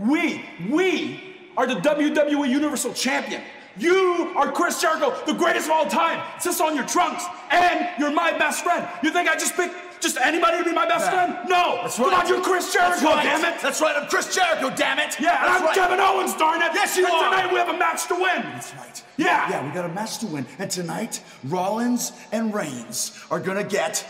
[0.00, 1.20] We, we
[1.56, 3.42] are the WWE Universal Champion.
[3.76, 6.20] You are Chris Jericho, the greatest of all time.
[6.36, 8.88] It says on your trunks, and you're my best friend.
[9.04, 11.26] You think I just picked just anybody to be my best Yeah.
[11.34, 11.48] friend?
[11.48, 11.78] No.
[11.82, 12.24] That's Come right.
[12.24, 13.22] on, you're Chris Jericho, right.
[13.24, 13.60] damn it.
[13.60, 13.96] That's right.
[13.96, 14.70] I'm Chris Jericho.
[14.74, 15.18] Damn it.
[15.20, 15.74] Yeah, and I'm right.
[15.74, 16.70] Kevin Owens, darn it.
[16.74, 17.30] Yes, you and are.
[17.30, 18.42] tonight we have a match to win.
[18.42, 19.02] That's right.
[19.16, 19.48] Yeah.
[19.50, 20.46] Yeah, we got a match to win.
[20.58, 24.04] And tonight, Rollins and Reigns are gonna get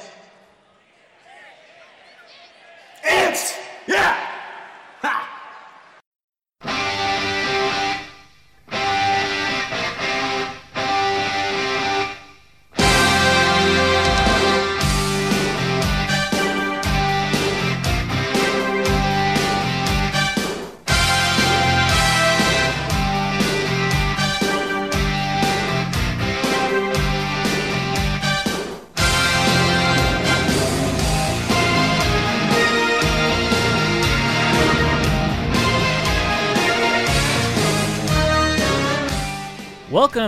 [3.05, 4.28] It's yeah.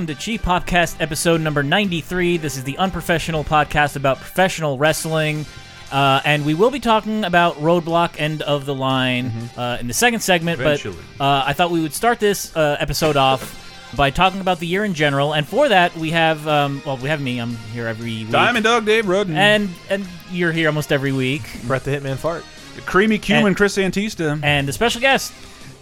[0.01, 2.39] Welcome to Cheap Podcast episode number 93.
[2.39, 5.45] This is the unprofessional podcast about professional wrestling.
[5.93, 9.27] Uh, and we will be talking about Roadblock End of the Line
[9.59, 10.59] uh, in the second segment.
[10.59, 10.97] Eventually.
[11.19, 14.67] But uh, I thought we would start this uh, episode off by talking about the
[14.67, 15.35] year in general.
[15.35, 17.39] And for that, we have, um, well, we have me.
[17.39, 18.31] I'm here every week.
[18.31, 19.37] Diamond Dog Dave Roden.
[19.37, 21.43] And, and you're here almost every week.
[21.67, 22.43] Brett the Hitman Fart.
[22.87, 24.41] Creamy Cumin and- Chris Antista.
[24.43, 25.35] And the special guest,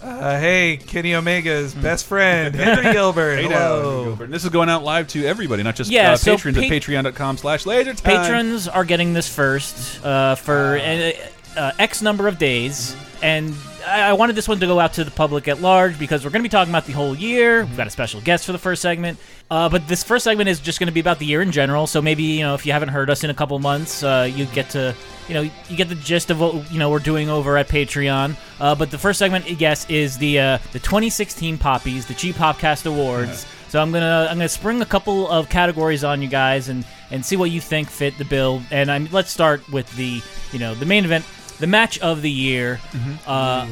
[0.03, 3.37] Uh, hey, Kenny Omega's best friend, Henry Gilbert.
[3.39, 4.05] Hey Hello.
[4.05, 4.25] Gilbert.
[4.25, 6.63] And this is going out live to everybody, not just Yeah, uh, so patrons at
[6.65, 11.13] pa- patreon.com slash laser patrons are getting this first uh, for uh,
[11.57, 13.55] uh, X number of days, and
[13.89, 16.31] I, I wanted this one to go out to the public at large because we're
[16.31, 17.65] going to be talking about the whole year.
[17.65, 19.19] We've got a special guest for the first segment,
[19.51, 21.87] uh, but this first segment is just going to be about the year in general.
[21.87, 24.47] So maybe you know if you haven't heard us in a couple months, uh, you
[24.47, 24.95] get to
[25.29, 28.37] you know you get the gist of what you know we're doing over at Patreon.
[28.61, 32.87] Uh, but the first segment, yes, is the uh, the 2016 Poppies, the Cheap Popcast
[32.87, 33.47] Awards.
[33.69, 37.25] So I'm gonna I'm gonna spring a couple of categories on you guys and and
[37.25, 38.63] see what you think fit the bill.
[38.71, 41.25] And I'm let's start with the you know the main event,
[41.59, 42.81] the match of the year.
[43.27, 43.67] Uh,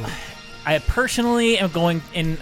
[0.64, 2.38] I personally am going in.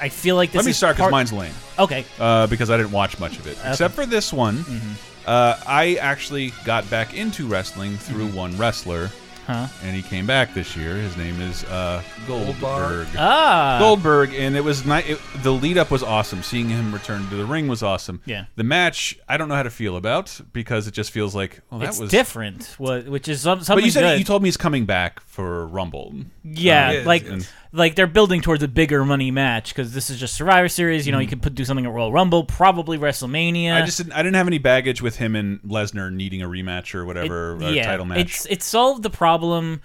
[0.00, 1.52] I feel like this Let me start because part- mine's lame.
[1.78, 2.04] okay.
[2.20, 3.58] Uh, because I didn't watch much of it.
[3.64, 4.58] Except for this one.
[4.58, 4.92] Mm-hmm.
[5.26, 8.36] Uh, I actually got back into wrestling through Mm-hmm.
[8.36, 9.10] one wrestler.
[9.48, 9.66] Huh?
[9.82, 10.94] And he came back this year.
[10.96, 13.06] His name is uh, Goldberg.
[13.16, 15.18] Ah, Goldberg, and it was nice.
[15.42, 16.42] The lead up was awesome.
[16.42, 18.20] Seeing him return to the ring was awesome.
[18.26, 18.44] Yeah.
[18.56, 21.80] The match, I don't know how to feel about because it just feels like, well,
[21.80, 22.74] that it's was different.
[22.76, 24.18] What, which is some, something But you said good.
[24.18, 26.12] you told me he's coming back for Rumble.
[26.44, 30.08] Yeah, it is, like and- like they're building towards a bigger money match because this
[30.10, 31.06] is just Survivor Series.
[31.06, 33.74] You know, you could put do something at Royal Rumble, probably WrestleMania.
[33.74, 36.94] I just didn't, I didn't have any baggage with him and Lesnar needing a rematch
[36.94, 38.18] or whatever It- uh, title match.
[38.20, 39.82] It's it solved the problem.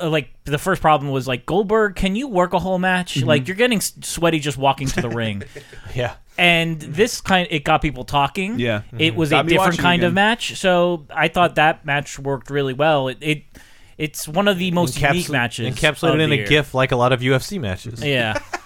[0.00, 3.14] uh, Like the first problem was like Goldberg, can you work a whole match?
[3.14, 3.26] Mm-hmm.
[3.28, 5.42] Like you're getting sweaty just walking to the ring.
[5.94, 6.16] Yeah.
[6.38, 8.58] And this kind, it got people talking.
[8.58, 8.82] Yeah.
[8.98, 10.56] it was Got a different watching kind of match.
[10.58, 13.08] So I thought that match worked really well.
[13.08, 13.42] It, it
[13.98, 16.46] it's one of the most unique matches, Encapsulated of in the a year.
[16.46, 18.02] GIF like a lot of UFC matches.
[18.02, 18.38] Yeah,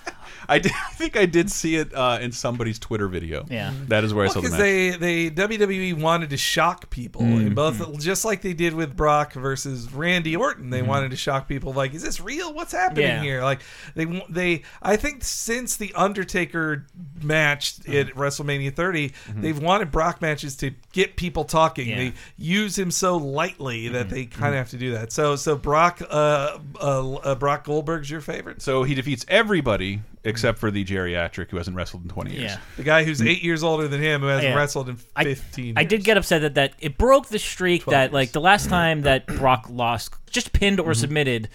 [0.50, 3.46] I, did, I think I did see it uh, in somebody's Twitter video.
[3.48, 3.72] Yeah.
[3.88, 5.00] that is where I saw the Because match.
[5.00, 7.46] they, they WWE wanted to shock people, Mm.
[7.48, 10.70] in both just like they did with Brock versus Randy Orton.
[10.70, 12.52] They wanted to shock people, like, is this real?
[12.52, 13.22] What's happening Yeah.
[13.22, 13.42] here?
[13.42, 13.60] Like
[13.94, 16.86] they they I think since the Undertaker
[17.22, 21.88] match at WrestleMania 30, they've wanted Brock matches to get people talking.
[21.88, 21.96] Yeah.
[21.96, 25.12] They use him so lightly that they kind of have to do that.
[25.12, 28.62] So so Brock uh, uh, uh, Brock Goldberg's your favorite.
[28.62, 32.42] so he defeats everybody except for the geriatric who hasn't wrestled in 20 years.
[32.42, 32.58] yeah.
[32.76, 34.54] The guy who's eight years older than him, who hasn't Yeah.
[34.56, 36.04] wrestled in I- 15 I did years.
[36.04, 38.12] get upset that that it broke the streak 12 that years.
[38.12, 40.88] like the last time that Brock lost, just pinned Mm-hmm.
[40.90, 41.48] or submitted,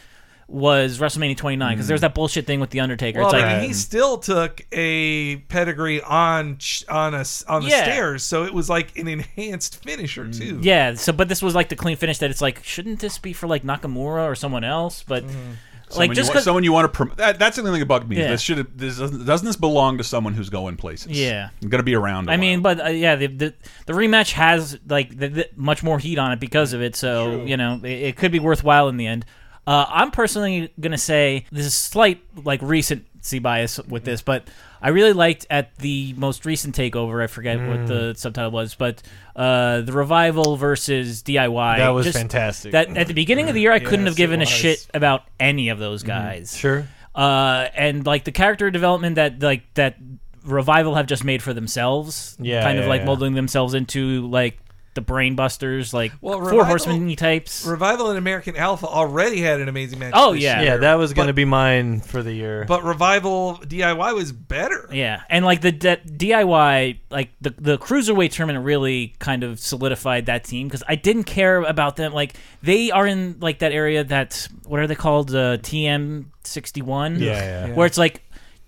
[0.48, 2.02] was WrestleMania 29 because there's mm.
[2.02, 3.18] that bullshit thing with the Undertaker.
[3.20, 7.44] Well, it's like I mean, he still took a pedigree on ch- on a s-
[7.48, 7.82] on the Yeah.
[7.84, 10.38] stairs, so it was like an enhanced finisher mm.
[10.38, 10.60] too.
[10.62, 10.94] yeah.
[10.94, 13.48] So, but this was like the clean finish that it's like, shouldn't this be for
[13.48, 15.04] like Nakamura or someone else?
[15.08, 15.54] But mm-hmm.
[15.90, 17.18] Someone like you just want, someone you want to promote.
[17.18, 18.18] That, that's the only thing that bugged me.
[18.18, 18.30] Yeah.
[18.30, 21.12] This should this doesn't, doesn't this belong to someone who's going places?
[21.12, 21.50] Yeah.
[21.62, 22.30] going to be around.
[22.30, 23.54] I I mean, but uh, yeah, the, the
[23.86, 26.96] the rematch has like the, the, much more heat on it because of it.
[26.96, 29.26] So you know, it, it could be worthwhile in the end.
[29.68, 34.48] Uh, I'm personally gonna say this is slight like recency bias with this, but
[34.82, 37.24] I really liked at the most recent takeover.
[37.24, 39.02] I forget what the subtitle was, but
[39.36, 41.78] uh, the revival versus DIY.
[41.78, 42.72] That was just- fantastic.
[42.74, 45.70] That at the beginning of the year, I couldn't have given a shit about any
[45.70, 46.88] of those guys Sure.
[47.16, 49.98] uh, and like the character development that like that
[50.44, 53.06] revival have just made for themselves Yeah, kind of like yeah.
[53.06, 54.60] molding themselves into like
[54.96, 57.66] the brainbusters, like Well, four Revival- horsemen types.
[57.66, 60.14] Revival and American Alpha already had an amazing match.
[60.16, 60.62] Oh, this yeah.
[60.62, 60.72] year.
[60.72, 62.66] Yeah, that was going to be mine for the year.
[62.68, 64.90] But Revival DIY was better.
[64.92, 65.98] Yeah, and like the D-
[66.30, 71.26] DIY, like the the cruiserweight tournament really kind of solidified that team because I didn't
[71.26, 72.14] care about them.
[72.14, 72.34] Like
[72.64, 75.30] they are in like that area that what are they called?
[75.36, 77.20] Uh, TM sixty one.
[77.20, 77.74] Yeah, yeah.
[77.76, 78.22] Where it's like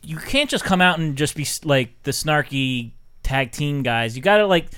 [0.04, 2.92] you can't just come out and just be like the snarky
[3.24, 4.16] tag team guys.
[4.16, 4.78] You gotta like s-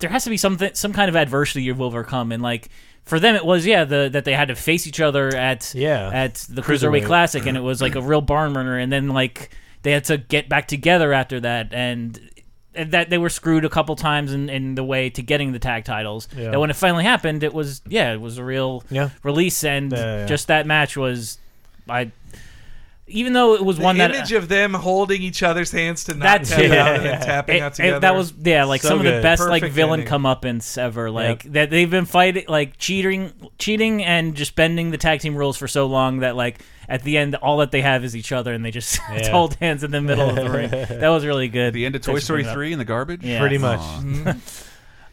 [0.00, 2.68] there has to be something some kind of adversity you've overcome and like.
[3.04, 6.10] For them, it was yeah the that they had to face each other at Yeah.
[6.12, 8.06] at the cruiserweight classic, and it was like a mm-hmm.
[8.06, 8.78] real barn burner.
[8.78, 9.50] And then like
[9.82, 12.20] they had to get back together after that, and
[12.74, 15.86] that they were screwed a couple times in, in the way to getting the tag
[15.86, 16.28] titles.
[16.36, 16.50] Yeah.
[16.50, 19.08] That when it finally happened, it was yeah, it was a real Yeah.
[19.22, 20.26] release, and yeah, yeah.
[20.26, 21.38] just that match was
[21.88, 22.12] I.
[23.10, 26.14] Even though it was The one that image of them holding each other's hands to
[26.14, 27.18] not That's- tap yeah, out and yeah.
[27.18, 27.98] tapping it- out it- together.
[28.00, 29.22] that was yeah, like So some of the good.
[29.22, 30.14] best like villain ending.
[30.14, 31.10] comeuppance ever.
[31.10, 35.56] Like that they've been fighting like cheating, cheating, and just bending the tag team rules
[35.56, 38.52] for so long that like at the end all that they have is each other,
[38.52, 39.30] and they just Yeah.
[39.30, 40.70] hold hands in the middle of the ring.
[41.00, 41.72] That was really good.
[41.74, 42.54] The end of Toy Story bringing it up.
[42.56, 43.22] three in the garbage.
[43.24, 43.38] Yeah.
[43.40, 43.80] Pretty much.
[43.80, 44.34] Aw.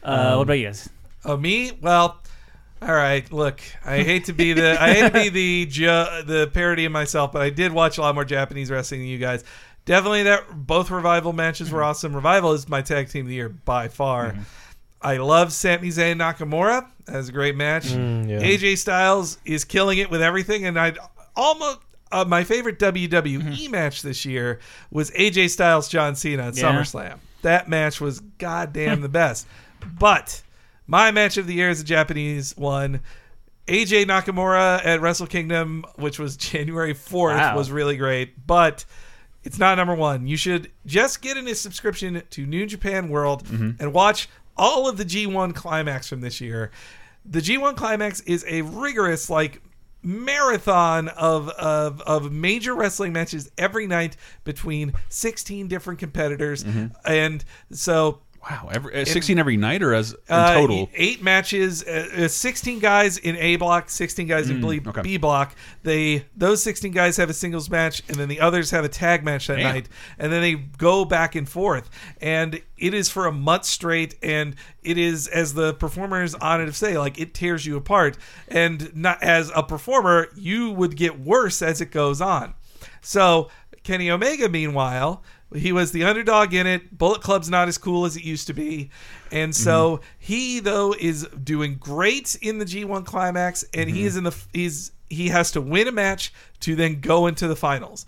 [0.02, 0.88] Uh, what about you guys?
[1.24, 1.72] Oh, me?
[1.82, 2.18] Well,
[2.82, 3.30] all right.
[3.32, 6.92] Look, I hate to be the I hate to be the ju- the parody of
[6.92, 9.44] myself, but I did watch a lot more Japanese wrestling than you guys.
[9.84, 12.14] Definitely, that both revival matches were awesome.
[12.14, 14.34] Revival is my tag team of the year by far.
[15.00, 16.86] I love Sami Zayn Nakamura.
[17.06, 17.84] That was a great match.
[17.86, 18.40] Mm, yeah.
[18.40, 20.94] AJ Styles is killing it with everything, and I
[21.36, 21.78] almost.
[22.10, 24.60] Uh, my favorite WWE match this year
[24.90, 26.64] was AJ Styles John Cena at Yeah.
[26.72, 27.18] SummerSlam.
[27.42, 29.46] That match was goddamn the best.
[29.98, 30.42] But
[30.88, 33.00] my match of the year is a Japanese one.
[33.68, 37.56] AJ Nakamura at Wrestle Kingdom, which was January 4th, Wow.
[37.56, 38.46] was really great.
[38.46, 38.84] But
[39.44, 40.26] it's not number one.
[40.26, 43.70] You should just get in a subscription to New Japan World mm-hmm.
[43.78, 46.70] and watch all of the G1 Climax from this year.
[47.24, 49.60] The G1 Climax is a rigorous, like,
[50.00, 56.86] marathon of, of of major wrestling matches every night between 16 different competitors mm-hmm.
[57.04, 60.88] and so Wow, every, uh, sixteen every night or as in uh, total?
[60.94, 65.02] eight matches, uh, uh, sixteen guys in A block, sixteen guys in B, okay.
[65.02, 65.54] B block.
[65.82, 69.24] They those sixteen guys have a singles match, and then the others have a tag
[69.24, 69.74] match that Damn.
[69.74, 69.88] night,
[70.18, 71.90] and then they go back and forth.
[72.20, 76.72] And it is for a month straight, and it is as the performers on it
[76.74, 78.16] say, like it tears you apart.
[78.46, 82.54] And not as a performer, you would get worse as it goes on.
[83.02, 83.50] So
[83.82, 85.22] Kenny Omega, meanwhile,
[85.54, 86.96] he was the underdog in it.
[86.96, 88.90] Bullet Club's not as cool as it used to be.
[89.32, 90.04] And so mm-hmm.
[90.18, 94.06] he though is doing great in the G1 climax and he mm-hmm.
[94.06, 97.56] is in the he's he has to win a match to then go into the
[97.56, 98.04] finals.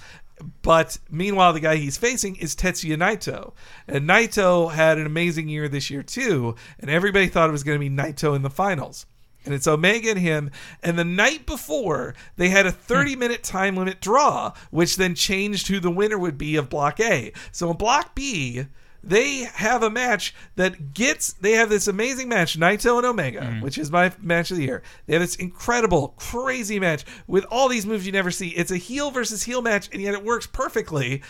[0.62, 3.52] But meanwhile, the guy he's facing is Tetsuya Naito.
[3.86, 6.54] And Naito had an amazing year this year, too.
[6.78, 9.06] And everybody thought it was going to be Naito in the finals.
[9.44, 10.50] And it's Omega and him.
[10.82, 12.78] And the night before, they had a hmm.
[12.78, 17.00] 30 minute time limit draw, which then changed who the winner would be of Block
[17.00, 17.32] A.
[17.52, 18.66] So in Block B,
[19.02, 23.60] they have a match that gets they have this amazing match naito and omega hmm.
[23.62, 24.82] which is my match of the year.
[25.06, 28.48] They have this incredible crazy match with all these moves you never see.
[28.48, 31.22] It's a heel versus heel match and yet it works perfectly.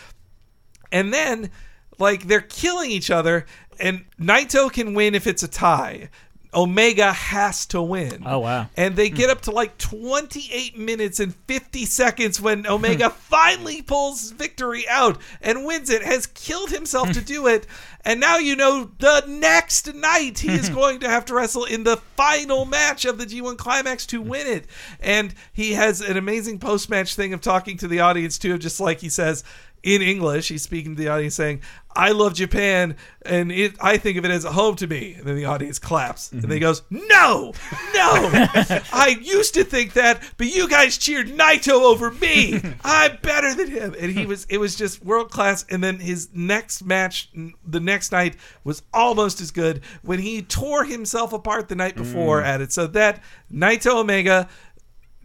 [0.91, 1.49] And then
[1.97, 3.45] like they're killing each other
[3.79, 6.09] and naito can win if it's a tie
[6.53, 8.67] omega has to win Oh, wow.
[8.75, 9.15] and they hmm.
[9.15, 12.71] get up to like 28 minutes and 50 seconds when hmm.
[12.71, 17.13] Omega finally pulls victory out and wins it, has killed himself hmm.
[17.13, 17.67] to do it.
[18.03, 21.83] And now you know the next night he is going to have to wrestle in
[21.83, 24.65] the final match of the G1 Climax to win it.
[24.99, 28.59] And he has an amazing post match thing of talking to the audience, too, of
[28.59, 29.43] just like he says,
[29.83, 31.61] in English, he's speaking to the audience saying,
[31.95, 35.15] I love Japan and it I think of it as a home to me.
[35.15, 36.31] And then the audience claps.
[36.31, 36.63] And then he mm-hmm.
[36.63, 37.53] goes, No,
[37.93, 38.47] no.
[38.93, 42.61] I used to think that, but you guys cheered Naito over me.
[42.83, 43.95] I'm better than him.
[43.99, 45.65] And he was it was just world class.
[45.69, 47.29] And then his next match
[47.65, 52.41] the next night was almost as good when he tore himself apart the night before
[52.41, 52.45] mm.
[52.45, 52.71] at it.
[52.71, 53.21] So that
[53.51, 54.47] Naito Omega,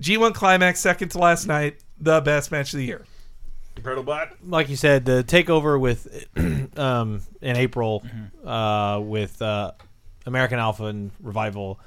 [0.01, 3.07] G1 Climax, second to last night, the best match of the year.
[4.45, 6.27] Like you said, the takeover with
[6.79, 8.05] um, in April
[8.45, 9.73] uh, with uh,
[10.27, 11.81] American Alpha and Revival.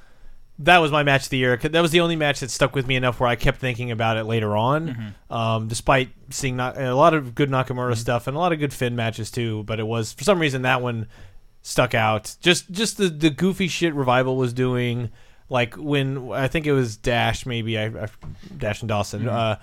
[0.60, 1.56] That was my match of the year.
[1.56, 4.18] That was the only match that stuck with me enough where I kept thinking about
[4.18, 5.14] it later on.
[5.30, 8.74] Um, despite seeing not, a lot of good Nakamura stuff and a lot of good
[8.74, 11.08] Finn matches too, but it was for some reason that one
[11.62, 12.36] stuck out.
[12.40, 15.10] Just just the the goofy shit Revival was doing,
[15.48, 18.08] like when I think it was Dash maybe I, I
[18.56, 19.28] Dash and Dawson.
[19.28, 19.56] Uh,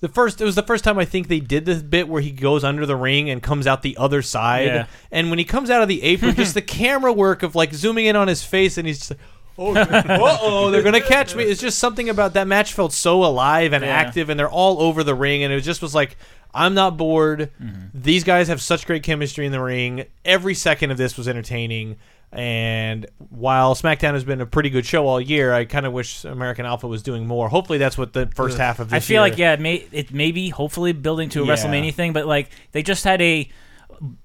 [0.00, 2.30] the first it was the first time I think they did this bit where he
[2.30, 4.66] goes under the ring and comes out the other side.
[4.66, 4.86] Yeah.
[5.10, 8.06] And when he comes out of the apron, just the camera work of like zooming
[8.06, 9.20] in on his face and he's just like,
[9.58, 11.44] Oh, uh-oh, they're gonna catch me.
[11.44, 13.90] It's just something about that match felt so alive and Yeah.
[13.90, 16.16] active, and they're all over the ring, and it just was like,
[16.54, 17.50] I'm not bored.
[17.62, 17.86] Mm-hmm.
[17.92, 20.06] These guys have such great chemistry in the ring.
[20.24, 21.96] Every second of this was entertaining.
[22.32, 26.24] And while SmackDown has been a pretty good show all year, I kind of wish
[26.24, 27.48] American Alpha was doing more.
[27.48, 28.96] Hopefully, that's what the first half of this.
[28.96, 31.54] I feel year- like yeah, it may it may be hopefully building to a Yeah.
[31.54, 33.48] WrestleMania thing, but like they just had a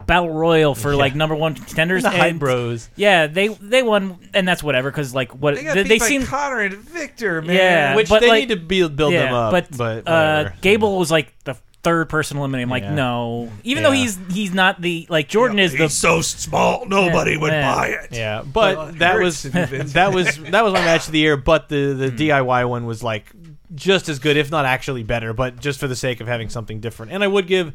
[0.05, 2.03] battle royal for like number one contenders.
[2.03, 2.89] the Hype and- Bros.
[2.95, 5.97] Yeah, they they won, and that's whatever because like what They got they, beat they
[6.00, 7.55] by seem Konnor and Viktor, man.
[7.55, 9.51] Yeah, Which but, they like- need to build, build yeah, them up.
[9.51, 10.50] but, But, uh.
[10.62, 11.55] Gable was like the
[11.86, 12.65] third person eliminated.
[12.65, 12.96] I'm like, Yeah.
[12.96, 14.01] no, even though Yeah.
[14.01, 17.75] he's he's not the like Jordan is the He's so small, nobody Yeah, would yeah.
[17.75, 18.10] buy it.
[18.12, 19.94] Yeah, but Well, it that hurts was to be Vince.
[20.00, 21.38] that was that was my match of the year.
[21.38, 22.18] But the the Hmm.
[22.18, 23.32] DIY one was like
[23.74, 25.32] just as good, if not actually better.
[25.34, 27.72] But just for the sake of having something different, and I would give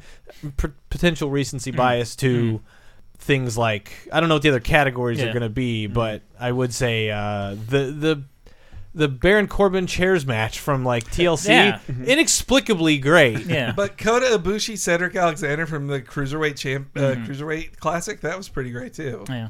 [0.58, 1.34] p- potential Hmm.
[1.34, 2.60] recency bias to
[3.18, 5.32] things like I don't know what the other categories are Yeah.
[5.32, 5.92] going to be, Hmm.
[5.92, 8.22] but I would say uh, the the.
[8.94, 11.78] The Baron Corbin chairs match from like TLC, Yeah.
[12.04, 13.46] inexplicably great.
[13.46, 13.72] yeah.
[13.76, 17.24] But Kota Ibushi, Cedric Alexander from the cruiserweight champ, uh, Mm-hmm.
[17.30, 19.24] cruiserweight classic, that was pretty great too.
[19.28, 19.48] yeah.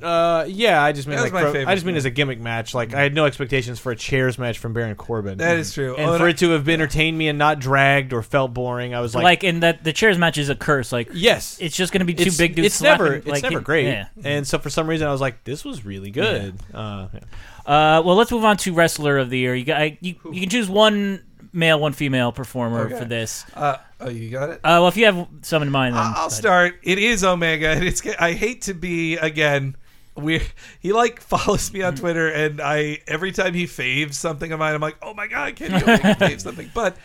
[0.00, 2.10] Uh, yeah, I just mean That like my for- favorite I just mean as a
[2.10, 2.72] gimmick match.
[2.72, 5.38] Like I had no expectations for a chairs match from Baron Corbin.
[5.38, 5.96] That is true.
[5.96, 9.00] and Oh, for it to have entertained me and not dragged or felt boring, I
[9.00, 10.92] was Like, like, in that the chairs match is a curse.
[10.92, 12.66] Like yes, it's just gonna be two it's, big dudes.
[12.66, 13.86] It's never, slapping, it's like, never great.
[13.86, 14.06] Yeah.
[14.22, 16.54] And so for some reason, I was like, this was really good.
[16.72, 17.20] Uh, yeah.
[17.66, 19.54] Uh, well, let's move on to wrestler of the year.
[19.54, 22.98] You got I, you, you can choose one male, one female performer Okay.
[22.98, 23.44] for this.
[23.54, 24.56] Uh, oh, you got it.
[24.58, 26.80] Uh, well, if you have some in mind, then I'll start.
[26.82, 28.02] It is Omega, and it's.
[28.18, 29.76] I hate to be again.
[30.14, 30.42] We
[30.80, 34.74] he like follows me on Twitter, and I every time he faves something of mine,
[34.74, 36.70] I'm like, oh my god, Kenny Omega fave something.
[36.74, 36.96] But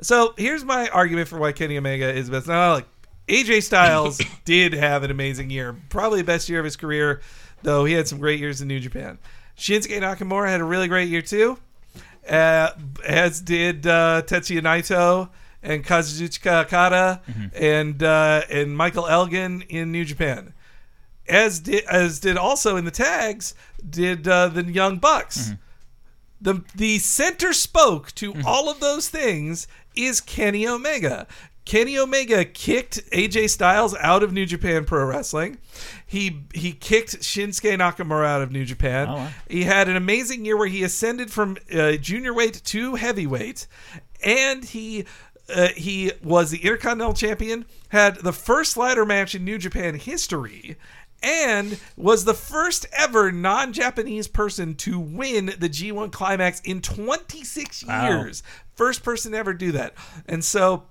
[0.00, 2.46] so here's my argument for why Kenny Omega is best.
[2.48, 2.86] Now, like
[3.28, 7.20] AJ Styles did have an amazing year, probably the best year of his career,
[7.62, 9.18] though he had some great years in New Japan.
[9.56, 11.58] Shinsuke Nakamura had a really great year too,
[12.28, 12.70] uh,
[13.06, 15.28] as did uh, Tetsuya Naito
[15.62, 17.20] and Kazuchika Okada
[17.54, 20.52] and uh, and Michael Elgin in New Japan.
[21.28, 23.54] As did as did also in the tags
[23.88, 25.52] did uh, the Young Bucks.
[26.40, 31.28] The the center spoke to all of those things is Kenny Omega.
[31.64, 35.58] Kenny Omega kicked AJ Styles out of New Japan Pro Wrestling.
[36.06, 39.08] He he kicked Shinsuke Nakamura out of New Japan.
[39.08, 39.28] Oh, wow.
[39.48, 43.66] He had an amazing year where he ascended from uh, junior weight to heavyweight,
[44.24, 45.04] and he
[45.54, 47.64] uh, he was the Intercontinental Champion.
[47.90, 50.76] Had the first ladder match in New Japan history,
[51.22, 58.08] and was the first ever non-Japanese person to win the G1 Climax in 26 Wow.
[58.08, 58.42] years.
[58.74, 59.94] First person to ever do that,
[60.26, 60.84] and so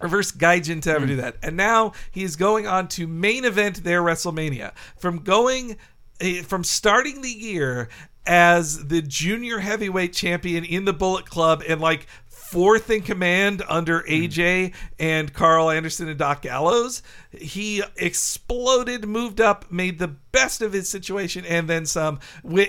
[0.00, 1.36] reverse gaijin to ever do that.
[1.42, 4.72] And now he is going on to main event their WrestleMania.
[4.96, 5.76] From going
[6.20, 7.88] eh, from starting the year
[8.26, 12.06] as the junior heavyweight champion in the Bullet Club and like
[12.50, 19.70] fourth in command under AJ and Karl Anderson and Doc Gallows, he exploded, moved up,
[19.70, 22.18] made the best of his situation and then some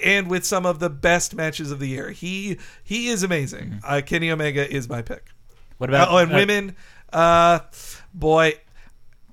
[0.03, 2.11] and with some of the best matches of the year.
[2.11, 3.79] He he is amazing.
[3.83, 5.29] Uh, Kenny Omega is my pick.
[5.79, 6.75] What about oh, and uh, women,
[7.13, 7.59] uh,
[8.13, 8.53] boy,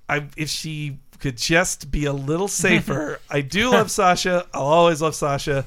[0.08, 3.20] I if she could just be a little safer.
[3.30, 4.46] I do love Sasha.
[4.54, 5.66] I'll always love Sasha.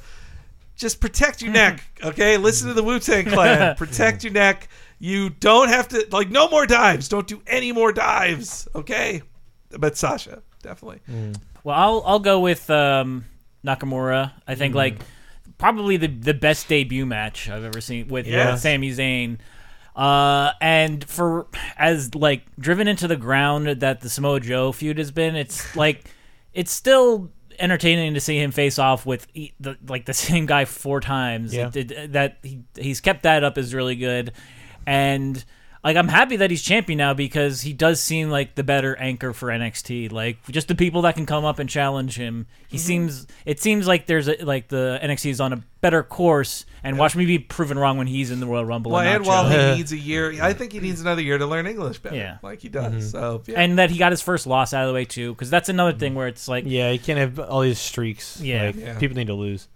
[0.77, 2.37] Just protect your neck, okay?
[2.37, 3.75] Listen to the Wu Tang Clan.
[3.77, 4.67] Protect your neck.
[4.97, 7.07] You don't have to like no more dives.
[7.07, 9.21] Don't do any more dives, okay?
[9.77, 11.01] But Sasha, definitely.
[11.63, 13.25] Well, I'll I'll go with um,
[13.65, 14.31] Nakamura.
[14.47, 14.95] I think like
[15.57, 18.63] probably the the best debut match I've ever seen with uh, Yes.
[18.63, 19.37] Sami Zayn.
[19.95, 21.47] Uh, and for
[21.81, 26.09] as like driven into the ground that the Samoa Joe feud has been, it's like
[26.53, 29.27] it's still entertaining to see him face off with
[29.59, 31.53] the, like the same guy four times.
[31.53, 31.71] Yeah.
[31.73, 34.31] It- it- that he he's kept that up is really good,
[34.85, 35.43] and
[35.83, 39.33] like I'm happy that he's champion now because he does seem like the better anchor
[39.33, 40.11] for NXT.
[40.11, 42.45] Like just the people that can come up and challenge him.
[42.67, 42.85] He Mm-hmm.
[42.85, 46.65] seems it seems like there's a, like the NXT is on a better course.
[46.83, 48.91] And watch me be proven wrong when he's in the Royal Rumble.
[48.91, 49.71] Well, and, and while Joe.
[49.73, 52.37] he needs a year, I think he needs another year to learn English better, Yeah.
[52.41, 53.11] like he does.
[53.11, 53.59] So, yeah.
[53.59, 55.95] and that he got his first loss out of the way too, because that's another
[55.95, 58.39] thing where it's like Yeah, you can't have all these streaks.
[58.41, 58.65] Yeah.
[58.67, 58.97] Like, Yeah.
[58.97, 59.67] people need to lose.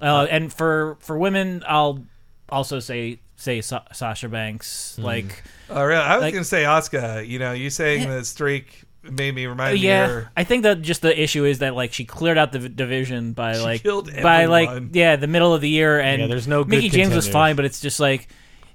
[0.00, 2.04] Uh, and for for women, I'll
[2.48, 4.98] also say say Sa- Sasha Banks.
[4.98, 6.00] Like, Oh, really?
[6.00, 7.26] I was Like- going to say Asuka.
[7.26, 10.24] You know, you saying the streak made me remind me yeah.
[10.36, 13.34] I think that just the issue is that like she cleared out the v- division
[13.34, 16.64] by like killed by like yeah the middle of the year, and Yeah, there's no
[16.64, 18.26] good Mickie James was fine, but it's just like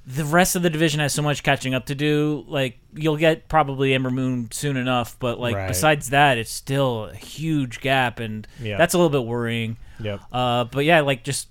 [0.08, 2.46] the rest of the division has so much catching up to do.
[2.48, 5.68] Like you'll get probably Ember Moon soon enough, but like Right.
[5.68, 8.78] besides that, it's still a huge gap, and Yeah.
[8.78, 9.76] that's a little bit worrying.
[10.00, 10.22] Yep.
[10.32, 11.50] Uh, but yeah, like just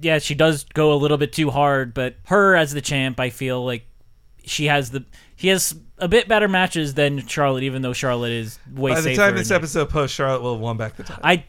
[0.00, 1.94] yeah, she does go a little bit too hard.
[1.94, 3.86] But her as the champ, I feel like
[4.44, 5.04] she has the
[5.36, 9.02] he has a bit better matches than Charlotte, even though Charlotte is way By the
[9.02, 9.22] safer.
[9.22, 11.22] time this episode posts, Charlotte will have won back the title.
[11.24, 11.44] I,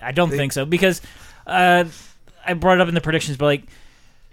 [0.00, 1.00] I don't think so because
[1.46, 1.84] uh,
[2.46, 3.64] I brought it up in the predictions, but like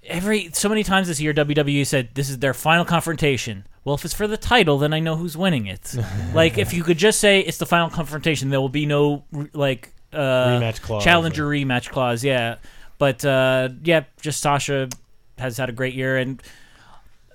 [0.06, 3.66] every so many times this year, WWE said this is their final confrontation.
[3.84, 5.96] Well, if it's for the title, then I know who's winning it.
[6.34, 9.24] like if you could just say it's the final confrontation, there will be no
[9.54, 12.24] like uh, Rematch clause challenger rematch clause.
[12.24, 12.58] Yeah,
[12.98, 14.90] but uh, yeah, just Sasha
[15.38, 16.42] has had a great year and.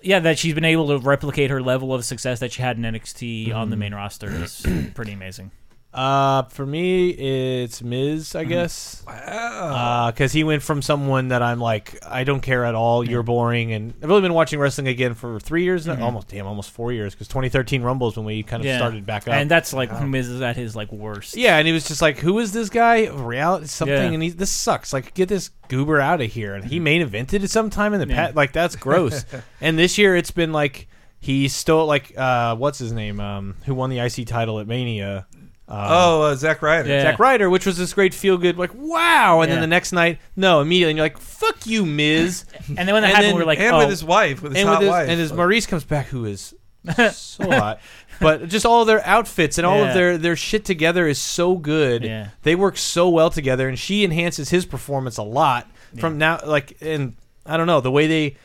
[0.04, 2.82] Yeah, that she's been able to replicate her level of success that she had in
[2.82, 5.52] NXT on the main roster is pretty amazing.
[5.92, 9.02] Uh, for me, it's Miz, I guess.
[9.06, 10.10] Wow.
[10.10, 13.06] Because he went from someone that I'm like, I don't care at all.
[13.06, 16.02] You're boring, and I've really been watching wrestling again for three years now.
[16.02, 17.14] Almost, damn, almost four years.
[17.14, 19.34] Because 2013 Rumbles when we kind of started back up.
[19.34, 21.36] and that's like when Miz is at his like worst.
[21.36, 23.08] yeah, and he was just like, "Who is this guy?
[23.08, 24.10] Reality something?" Yeah.
[24.12, 24.94] And he, this sucks.
[24.94, 26.54] Like, get this goober out of here.
[26.54, 28.34] And he main evented it sometime in the past.
[28.34, 29.26] Like, that's gross.
[29.60, 30.88] and this year, it's been like
[31.20, 33.20] he stole like uh, what's his name?
[33.20, 35.26] Um, who won the IC title at Mania?
[35.68, 36.88] Oh, uh, Zack Ryder.
[36.88, 37.02] Yeah.
[37.02, 40.18] Zack Ryder, which was this great feel good, like wow, and then the next night,
[40.36, 43.34] no, immediately, and you're like, fuck you, Miz, And then when that And happened, then-
[43.36, 45.08] we were like, and oh, with his wife, with his and hot with his, wife.
[45.08, 46.54] and his Maryse comes back, who is
[47.12, 47.80] so hot,
[48.20, 49.88] but just all their outfits and all Yeah.
[49.88, 52.02] of their their shit together is so good.
[52.02, 52.28] Yeah.
[52.42, 56.76] They work so well together, and she enhances his performance a lot from now, like,
[56.80, 57.14] and
[57.46, 58.36] I don't know the way they,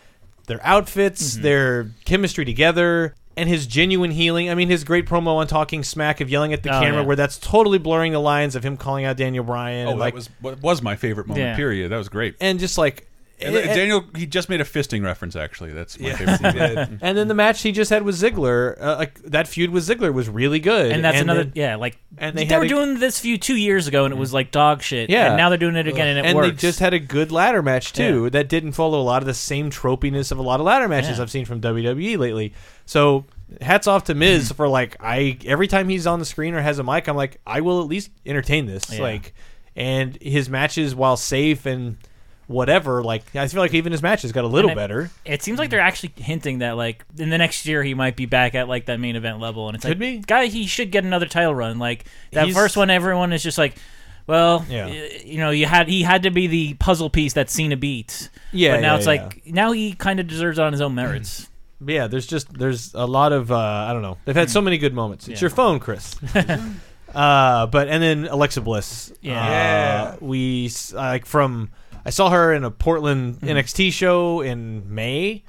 [0.45, 1.43] their outfits, Mm-hmm.
[1.43, 3.15] their chemistry together.
[3.37, 4.49] And his genuine healing.
[4.49, 7.07] I mean, his great promo on talking smack of yelling at the Oh, camera, yeah.
[7.07, 9.87] where that's totally blurring the lines of him calling out Daniel Bryan.
[9.87, 11.45] Oh, and that like, was was my favorite moment.
[11.45, 11.55] Yeah.
[11.55, 11.91] Period.
[11.91, 12.35] That was great.
[12.41, 13.07] and just like
[13.39, 15.35] And and, eh, eh, Daniel, he just made a fisting reference.
[15.35, 16.53] Actually, that's my Yes, favorite.
[16.53, 16.99] he did.
[17.03, 20.11] and then the match he just had with Ziggler, uh, like that feud with Ziggler
[20.11, 20.91] was really good.
[20.91, 23.55] and that's another, then- yeah, like and they, they were a- doing this feud two
[23.55, 24.37] years ago, and it was mm-hmm.
[24.37, 25.11] like dog shit.
[25.11, 25.27] Yeah.
[25.27, 26.49] and now they're doing it again, and it and works.
[26.49, 29.35] they just had a good ladder match too that didn't follow a lot of the
[29.35, 31.21] same tropiness of a lot of ladder matches Yeah.
[31.21, 32.53] I've seen from WWE lately.
[32.87, 33.25] So
[33.61, 34.15] hats off to.
[34.15, 37.15] Miz for like I every time he's on the screen or has a mic, I'm
[37.15, 38.91] like I will at least entertain this.
[38.91, 39.01] Yeah.
[39.03, 39.33] Like,
[39.75, 41.97] and his matches while safe and
[42.47, 45.11] whatever, like I feel like even his matches got a little And I- better.
[45.25, 48.25] It seems like they're actually hinting that like in the next year he might be
[48.25, 50.17] back at like that main event level, and it's Could like be.
[50.19, 51.77] guy he should get another title run.
[51.77, 53.75] Like that He's- first one, everyone is just like.
[54.25, 54.87] Well, Yeah.
[54.87, 58.29] y- you know, you had he had to be the puzzle piece that Cena beat.
[58.51, 59.11] Yeah, but now yeah, it's yeah.
[59.23, 61.47] like now he kind of deserves it on his own merits.
[61.79, 64.17] But yeah, there's just there's a lot of uh, I don't know.
[64.25, 65.27] They've had so many good moments.
[65.27, 65.41] It's.
[65.41, 65.45] Yeah.
[65.45, 66.15] your phone, Chris.
[67.13, 69.13] uh, but and then Alexa Bliss.
[69.21, 69.39] Yeah.
[69.41, 70.15] Uh, Yeah.
[70.21, 71.69] we s- like from
[72.05, 73.47] I saw her in a Portland Hmm.
[73.49, 75.43] NXT show in May.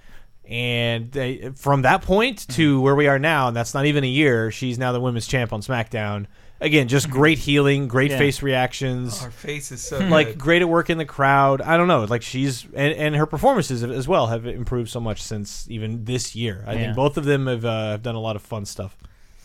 [0.51, 4.07] And they, from that point to where we are now, and that's not even a
[4.09, 6.25] year, she's now the women's champ on SmackDown.
[6.61, 8.11] Again, just great healing, great.
[8.11, 8.19] Yeah.
[8.19, 10.39] face reactions Our face is so like good.
[10.39, 11.61] great at work in the crowd.
[11.63, 12.03] I don't know.
[12.05, 16.35] Like she's and, and her performances as well have improved so much since even this
[16.35, 16.65] year.
[16.67, 16.79] I Yeah.
[16.79, 18.97] think both of them have uh, have done a lot of fun stuff.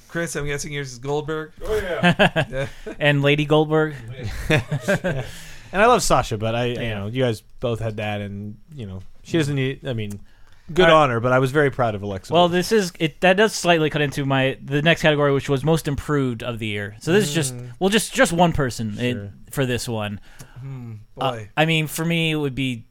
[0.08, 1.52] Chris, I'm guessing yours is Goldberg.
[1.64, 2.68] Oh yeah,
[3.00, 3.96] and Lady Goldberg,
[4.50, 8.86] And I love Sasha, but I you know you guys both had that, and you
[8.86, 9.88] know she doesn't need.
[9.88, 10.20] I mean,
[10.72, 11.04] good All right.
[11.04, 12.32] on her, but I was very proud of Alexa.
[12.34, 13.20] Well, this is it.
[13.22, 16.68] That does slightly cut into my the next category, which was most improved of the
[16.68, 16.96] year.
[17.00, 19.34] So this is just well, just just one person in- Sure.
[19.52, 20.20] for this one.
[20.62, 21.50] Uh, Boy.
[21.58, 22.86] I mean, for me, it would be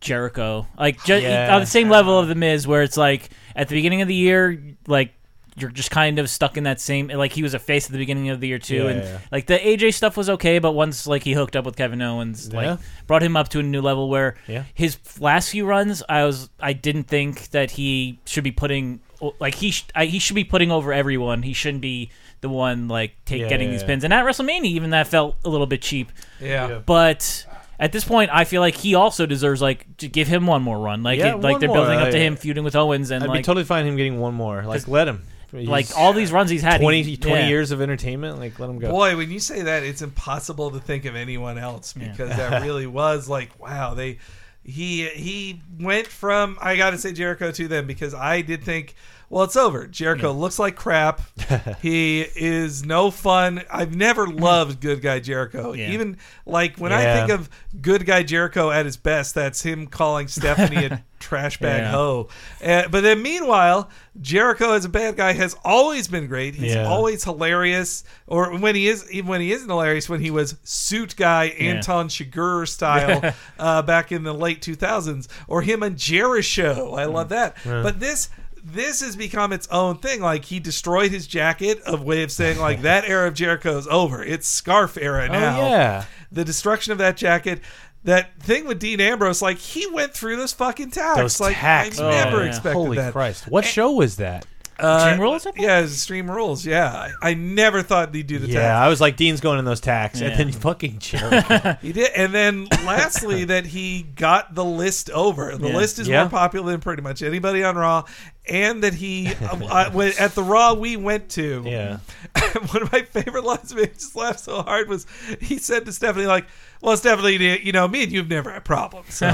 [0.00, 0.66] Jericho.
[0.78, 1.54] Like ju- Yeah.
[1.54, 4.14] on the same level of the Miz, where it's like at the beginning of the
[4.14, 5.12] year, like
[5.58, 7.08] you're just kind of stuck in that same.
[7.08, 9.18] Like he was a face at the beginning of the year too, Yeah, and yeah.
[9.32, 12.50] like the AJ stuff was okay, but once like he hooked up with Kevin Owens,
[12.52, 12.72] Yeah.
[12.72, 14.64] like brought him up to a new level where Yeah.
[14.74, 19.00] his last few runs, I was I didn't think that he should be putting
[19.40, 21.42] like he sh- I, he should be putting over everyone.
[21.42, 22.10] He shouldn't be
[22.42, 23.86] the one like take Yeah, getting yeah, these yeah.
[23.86, 24.04] pins.
[24.04, 26.12] And at WrestleMania, even that felt a little bit cheap.
[26.38, 26.80] yeah.
[26.84, 27.46] But
[27.80, 30.78] at this point, I feel like he also deserves like to give him one more
[30.78, 31.02] run.
[31.02, 33.24] Like Yeah, it, like one they're more, building up to him feuding with Owens and
[33.24, 34.62] I'd like be totally fine him getting one more.
[34.64, 35.22] Like let him.
[35.60, 36.80] He's like all these runs he's had.
[36.80, 37.48] 20, he- 20 yeah.
[37.48, 38.38] years of entertainment.
[38.38, 38.90] Like let him go.
[38.90, 42.86] Boy, when you say that, it's impossible to think of anyone else because that really
[42.86, 44.18] was like, wow, they
[44.64, 48.94] he he went from I got to say Jericho to them because I did think,
[49.28, 49.86] well, it's over.
[49.86, 51.20] Jericho looks like crap.
[51.82, 53.62] he is no fun.
[53.70, 55.72] I've never loved good guy Jericho.
[55.72, 55.90] Yeah.
[55.90, 60.28] Even like when I think of good guy Jericho at his best, that's him calling
[60.28, 61.90] Stephanie a trash bag Yeah.
[61.90, 62.28] hoe.
[62.64, 66.54] Uh, but then meanwhile, Jericho as a bad guy has always been great.
[66.54, 66.86] He's Yeah.
[66.86, 68.04] always hilarious.
[68.28, 72.08] Or when he is, even when he isn't hilarious, when he was suit guy Anton
[72.08, 76.94] Chigurh style uh, back in the late 2000s, or him and Jericho.
[76.94, 77.56] I love that.
[77.64, 78.28] But this.
[78.68, 80.20] This has become its own thing.
[80.20, 83.86] Like he destroyed his jacket, of way of saying like that era of Jericho is
[83.86, 84.24] over.
[84.24, 86.04] It's scarf era now Oh yeah.
[86.32, 87.60] the destruction of that jacket.
[88.02, 91.16] That thing with Dean Ambrose, like he went through those fucking tacks.
[91.18, 92.00] Those like tacks.
[92.00, 92.48] I never Oh, yeah.
[92.48, 93.12] expected Holy that.
[93.12, 93.44] Christ!
[93.48, 94.46] What show was that?
[94.78, 95.64] Uh, Extreme Rules, I think?
[95.66, 96.66] Yeah, it was Extreme Rules.
[96.66, 98.76] Yeah, I, I never thought he'd do the Yeah, tacks.
[98.84, 100.28] I was like, Dean's going in those tacks, Yeah.
[100.28, 101.76] and then fucking Jericho.
[101.82, 105.56] He did, and then lastly, that he got the list over.
[105.56, 105.76] The Yeah.
[105.76, 106.24] list is Yeah.
[106.24, 108.04] more popular than pretty much anybody on Raw,
[108.48, 109.32] and that he uh,
[109.66, 111.62] uh, when- at the Raw we went to.
[111.66, 111.98] yeah.
[112.70, 115.06] one of my favorite lines made me just laugh so hard was
[115.40, 116.46] he said to Stephanie like,
[116.82, 119.26] "Well, Stephanie, you know, me and you've never had problems, so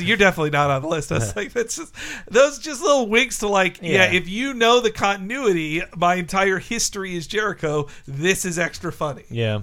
[0.00, 1.94] you're definitely not on the list." I was like, "That's just
[2.30, 4.10] those just little winks to like, yeah.
[4.10, 4.12] Yeah.
[4.12, 7.88] if you know the continuity, my entire history is Jericho.
[8.06, 9.62] This is extra funny." Yeah.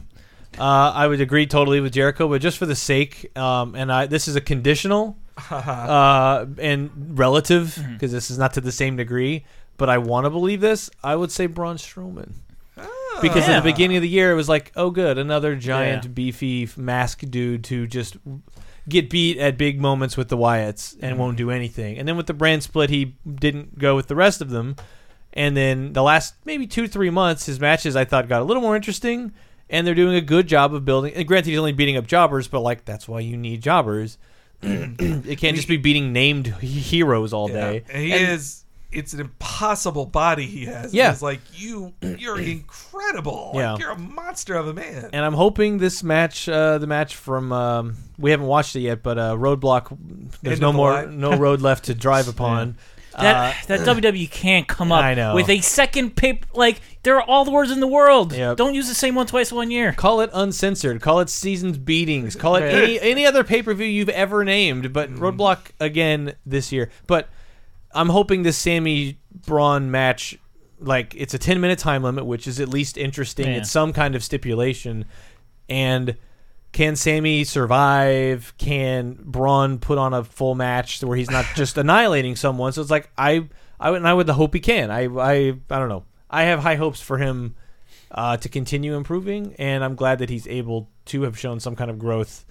[0.59, 4.05] Uh, I would agree totally with Jericho, but just for the sake, um, and I
[4.07, 5.17] this is a conditional
[5.51, 7.93] uh, and relative mm-hmm.
[7.93, 9.45] because this is not to the same degree,
[9.77, 10.89] but I want to believe this.
[11.03, 12.33] I would say Braun Strowman.
[12.77, 13.19] Ah.
[13.21, 13.57] Because Yeah.
[13.57, 16.11] at the beginning of the year, it was like, oh, good, another giant, Yeah.
[16.11, 18.17] beefy mask dude to just
[18.87, 21.19] get beat at big moments with the Wyatts and mm-hmm.
[21.19, 21.97] won't do anything.
[21.97, 24.75] And then with the brand split, he didn't go with the rest of them.
[25.33, 28.61] And then the last maybe two, three months, his matches I thought got a little
[28.61, 29.31] more interesting.
[29.69, 31.13] And they're doing a good job of building.
[31.13, 34.17] And granted, he's only beating up jobbers, but like that's why you need jobbers.
[34.63, 37.83] It can't just be beating named heroes all day.
[37.89, 38.57] And he And- is.
[38.93, 40.93] It's an impossible body he has.
[40.93, 41.13] Yeah.
[41.13, 41.93] it's like you.
[42.01, 43.51] You're incredible.
[43.55, 43.71] Yeah.
[43.71, 45.11] Like, you're a monster of a man.
[45.13, 49.01] And I'm hoping this match, uh, the match from, um, we haven't watched it yet,
[49.01, 49.97] but uh, Roadblock.
[50.41, 52.75] There's End no the more, no road left to drive upon.
[53.11, 55.35] That uh, that WWE can't come up I know.
[55.35, 56.47] with a second paper.
[56.53, 58.33] Like there are all the words in the world.
[58.33, 58.57] Yep.
[58.57, 59.91] Don't use the same one twice in one year.
[59.93, 61.01] Call it uncensored.
[61.01, 62.35] Call it seasons beatings.
[62.35, 64.93] Call it any any other pay per view you've ever named.
[64.93, 65.17] But mm.
[65.17, 66.89] Roadblock again this year.
[67.07, 67.29] But
[67.93, 70.37] I'm hoping this Sami Braun match,
[70.79, 73.47] like it's a 10 minute time limit, which is at least interesting.
[73.47, 73.57] Yeah.
[73.57, 75.05] It's some kind of stipulation,
[75.69, 76.15] and.
[76.71, 78.53] Can Sami survive?
[78.57, 82.71] Can Braun put on a full match where he's not just annihilating someone?
[82.71, 83.47] So it's like I,
[83.79, 84.89] I would, and I would hope he can.
[84.89, 85.33] I, I,
[85.69, 86.05] I don't know.
[86.29, 87.55] I have high hopes for him
[88.11, 91.91] uh, to continue improving, and I'm glad that he's able to have shown some kind
[91.91, 92.45] of growth,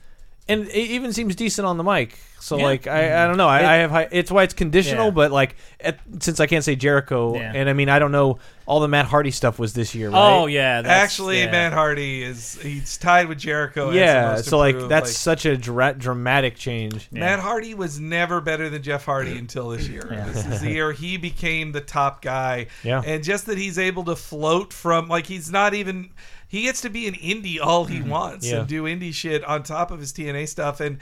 [0.50, 2.18] and it even seems decent on the mic.
[2.42, 2.64] So Yeah.
[2.64, 3.18] like I, mm-hmm.
[3.18, 3.48] I don't know.
[3.48, 5.10] I, I have high, it's why it's conditional, Yeah.
[5.10, 7.52] but like at, since I can't say Jericho, Yeah.
[7.54, 10.18] and I mean I don't know all the Matt Hardy stuff was this year, right?
[10.18, 11.50] Oh yeah, that's, Actually, yeah.
[11.50, 13.88] Matt Hardy is he's tied with Jericho.
[13.88, 14.32] as the yeah.
[14.36, 17.08] most So like improved, that's like- such a dra- dramatic change.
[17.12, 20.02] Matt Hardy was never better than Jeff Hardy until this year.
[20.32, 22.68] This is the year he became the top guy.
[22.82, 23.02] Yeah.
[23.04, 26.08] And just that he's able to float from like he's not even
[26.50, 28.54] he gets to be an indie all he wants Mm-hmm.
[28.54, 28.60] Yeah.
[28.60, 30.98] and do indie shit on top of his TNA stuff and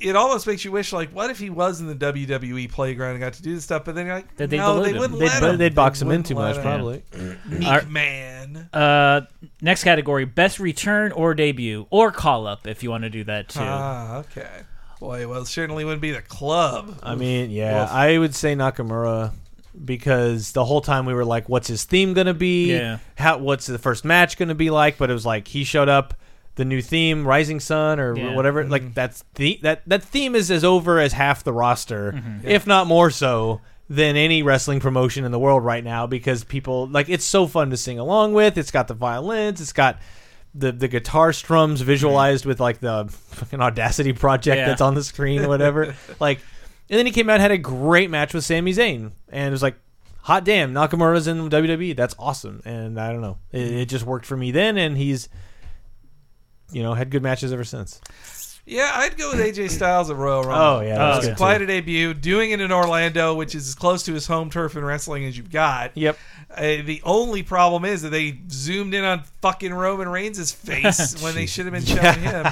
[0.00, 3.20] it almost makes you wish like what if he was in the WWE playground and
[3.20, 4.98] got to do this stuff but then you're like That they'd no they him.
[4.98, 5.58] wouldn't They'd, let but him.
[5.58, 6.62] they'd box They him in too much, him.
[6.62, 7.02] probably.
[7.48, 8.68] Meek Are- man.
[8.72, 9.22] Uh,
[9.62, 13.48] next category: best return or debut or call up if you want to do that
[13.48, 13.60] too.
[13.62, 14.62] Ah, okay.
[15.00, 16.98] Boy, well, it certainly wouldn't be the club.
[17.02, 17.90] I mean, yeah, Woof.
[17.92, 19.32] I would say Nakamura
[19.82, 22.72] because the whole time we were like, "What's his theme gonna be?
[22.72, 22.98] Yeah.
[23.16, 23.38] How?
[23.38, 26.14] What's the first match gonna be like?" But it was like he showed up,
[26.56, 28.34] the new theme, Rising Sun or Yeah.
[28.34, 28.64] whatever.
[28.64, 32.46] Like that's the that that theme is as over as half the roster, Mm-hmm.
[32.48, 33.60] if not more so
[33.90, 37.70] than any wrestling promotion in the world right now because people like it's so fun
[37.70, 38.56] to sing along with.
[38.56, 39.60] It's got the violins.
[39.60, 39.98] It's got
[40.54, 44.66] the the guitar strums visualized with like the fucking Audacity project Yeah.
[44.68, 45.96] that's on the screen or whatever.
[46.20, 46.38] like,
[46.90, 49.50] and then he came out and had a great match with Sami Zayn, and it
[49.50, 49.76] was like,
[50.22, 51.96] hot damn, Nakamura's in WWE.
[51.96, 52.62] That's awesome.
[52.64, 55.28] And I don't know, it, it just worked for me then, and he's,
[56.72, 58.00] you know, had good matches ever since.
[58.66, 60.54] Yeah, I'd go with AJ Styles at Royal Rumble.
[60.58, 61.30] Oh yeah, that was yeah.
[61.32, 61.64] good Quite too.
[61.64, 64.82] a debut, doing it in Orlando, which is as close to his home turf in
[64.82, 65.94] wrestling as you've got.
[65.94, 66.18] Yep.
[66.50, 71.34] Uh, the only problem is that they zoomed in on fucking Roman Reigns' face when
[71.34, 72.46] they should have been showing him.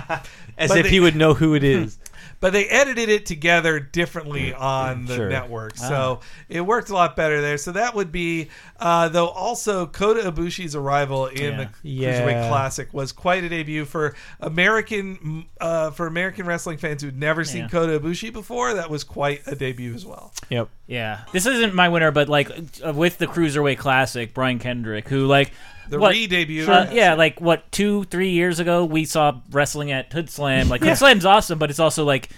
[0.59, 1.99] As But if they- he would know who it is.
[2.42, 5.28] But they edited it together differently on the Sure.
[5.31, 7.57] network, so it worked a lot better there.
[7.57, 8.48] So that would be,
[8.81, 9.28] uh, though.
[9.28, 12.20] Also, Kota Ibushi's arrival in the Yeah.
[12.20, 12.48] Cruiserweight Yeah.
[12.48, 17.62] Classic was quite a debut for American uh, for American wrestling fans who'd never seen
[17.62, 17.68] Yeah.
[17.68, 18.74] Kota Ibushi before.
[18.74, 20.33] That was quite a debut as well.
[20.50, 20.68] Yep.
[20.88, 22.50] Yeah, this isn't my winner, but like
[22.85, 25.52] uh, with the cruiserweight classic, Brian Kendrick, who like
[25.92, 26.66] The what- re-debut.
[26.66, 30.68] Uh, yeah, like what two, three years ago, we saw wrestling at Hood Slam.
[30.68, 32.31] Like Hood Slam's awesome, but it's also like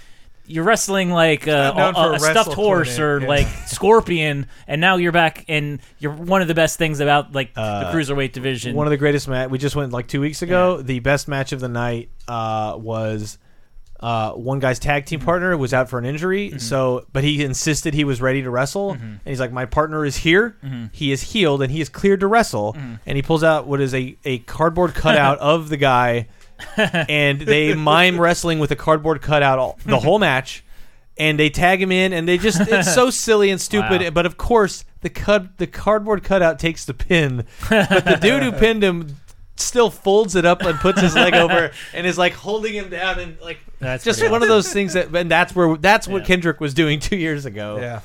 [0.46, 4.96] you're wrestling like uh, a, a a stuffed horse or clinic, like scorpion, and now
[4.96, 8.74] you're back, and you're one of the best things about like Uh, the cruiserweight division.
[8.74, 9.48] One of the greatest match.
[9.50, 10.82] We just went like two weeks ago.
[10.82, 13.38] The best match of the night uh, was
[14.00, 15.08] uh, one guy's tag Mm-hmm.
[15.08, 16.58] team partner was out for an injury.
[16.58, 19.04] So, but he insisted he was ready to wrestle, Mm-hmm.
[19.04, 20.56] and he's like, "My partner is here.
[20.92, 22.94] He is healed, and he is cleared to wrestle." Mm-hmm.
[23.06, 26.28] And he pulls out what is a a cardboard cutout of the guy,
[26.76, 30.64] and they mime wrestling with a cardboard cutout all, the whole match.
[31.16, 34.02] And they tag him in, and they just—it's so silly and stupid.
[34.02, 34.10] Wow.
[34.10, 38.50] But of course, the cut, the cardboard cutout takes the pin, but the dude who
[38.50, 39.14] pinned him
[39.56, 43.18] still folds it up and puts his leg over and is like holding him down
[43.20, 46.22] and like That's just pretty one of those things that and that's where that's what
[46.22, 46.26] Yeah.
[46.26, 47.78] Kendrick was doing two years ago.
[47.80, 48.00] Yeah.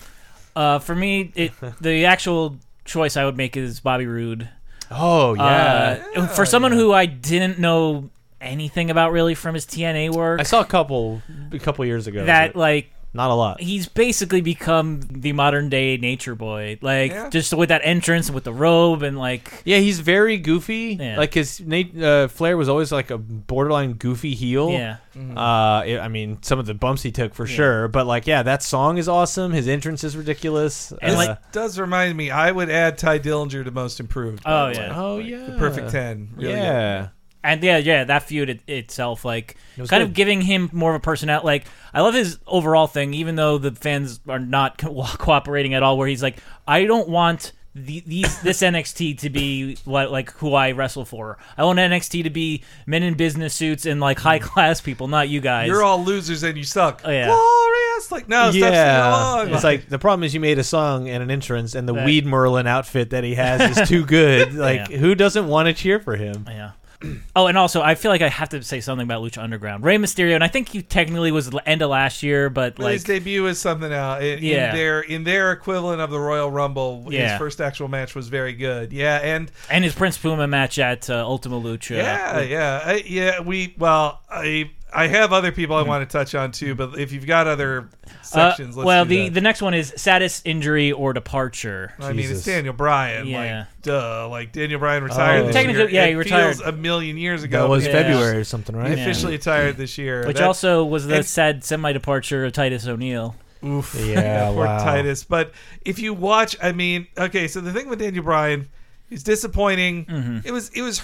[0.56, 4.50] Uh, for me, it the actual choice I would make is Bobby Roode.
[4.92, 6.04] Oh yeah.
[6.16, 8.10] Uh, for someone who I didn't know
[8.42, 12.26] anything about really from his TNA work, I saw a couple a couple years ago.
[12.26, 13.60] that like not a lot.
[13.62, 16.78] he's basically become the modern day Nature Boy.
[16.82, 17.30] Like Yeah.
[17.30, 20.98] just with that entrance with the robe and like Yeah, he's very goofy.
[21.00, 21.18] Yeah.
[21.18, 24.70] Like his Nate uh, Flair was always like a borderline goofy heel.
[24.72, 24.98] yeah.
[25.36, 28.42] Uh, it- I mean, some of the bumps he took for sure, but like, yeah,
[28.44, 29.52] that song is awesome.
[29.52, 30.94] His entrance is ridiculous.
[31.02, 34.44] And, Uh, like- Does remind me, I would add Tye Dillinger to most improved.
[34.44, 34.86] by Oh the way.
[34.86, 34.94] yeah.
[35.02, 36.30] oh yeah, The perfect 10.
[36.36, 36.58] Really good.
[36.58, 37.08] yeah.
[37.44, 40.98] And yeah, yeah, that feud it, itself, like, was kind of giving him more of
[40.98, 41.44] a personality.
[41.44, 45.74] Uh, like, I love his overall thing, even though the fans are not co- cooperating
[45.74, 45.98] at all.
[45.98, 50.54] Where he's like, I don't want the, these this NXT to be what like who
[50.54, 51.38] I wrestle for.
[51.58, 54.44] I want NXT to be men in business suits and like high mm.
[54.44, 55.68] class people, not you guys.
[55.68, 57.02] You're all losers and you suck.
[57.06, 57.28] Oh, yeah.
[57.28, 58.12] Glorious.
[58.12, 61.22] Like, no, stop singing yeah, it's like the problem is you made a song and
[61.22, 64.54] an entrance, and the That- Weed Merlin outfit that he has is too good.
[64.54, 64.98] Like, Yeah.
[64.98, 66.46] who doesn't want to cheer for him?
[66.48, 66.72] Yeah.
[67.36, 69.86] Oh, and also, I feel like I have to say something about Lucha Underground.
[69.86, 72.94] Rey Mysterio, and I think he technically was the end of last year, but like
[72.94, 74.22] his debut is something else.
[74.22, 74.72] In, Yeah.
[74.72, 78.52] in their in their equivalent of the Royal Rumble, his first actual match was very
[78.54, 78.92] good.
[78.92, 81.96] Yeah, and and his Prince Puma match at uh, Ultima Lucha.
[81.96, 83.40] yeah, yeah, I, yeah.
[83.40, 87.12] We well, I I have other people I want to touch on too, but if
[87.12, 89.34] you've got other Uh, sections, let's well, do the that.
[89.36, 91.94] the next one is saddest injury or departure.
[92.00, 93.28] I mean, it's Daniel Bryan.
[93.28, 93.58] Yeah.
[93.60, 94.28] Like, duh.
[94.30, 95.46] Like Daniel Bryan retired Oh.
[95.48, 95.90] this Technically, year.
[95.92, 96.56] yeah, It he retired.
[96.58, 97.62] feels a million years ago.
[97.64, 97.92] That was Yeah.
[97.92, 98.98] February or something, He right?
[98.98, 99.04] Yeah.
[99.04, 100.26] officially retired this year.
[100.26, 103.36] Which That- also was the and- sad semi departure of Titus O'Neil.
[103.64, 103.96] Oof.
[104.00, 104.84] Yeah, Poor wow.
[104.84, 105.24] Titus.
[105.24, 105.52] But
[105.86, 108.70] if you watch, I mean, okay, so the thing with Daniel Bryan
[109.12, 110.06] is disappointing.
[110.06, 110.38] Mm-hmm.
[110.46, 111.00] It was it was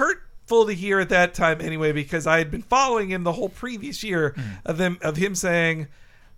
[0.45, 3.49] hurtful to hear at that time anyway because I had been following him the whole
[3.49, 4.43] previous year Mm.
[4.65, 5.87] of them of him saying.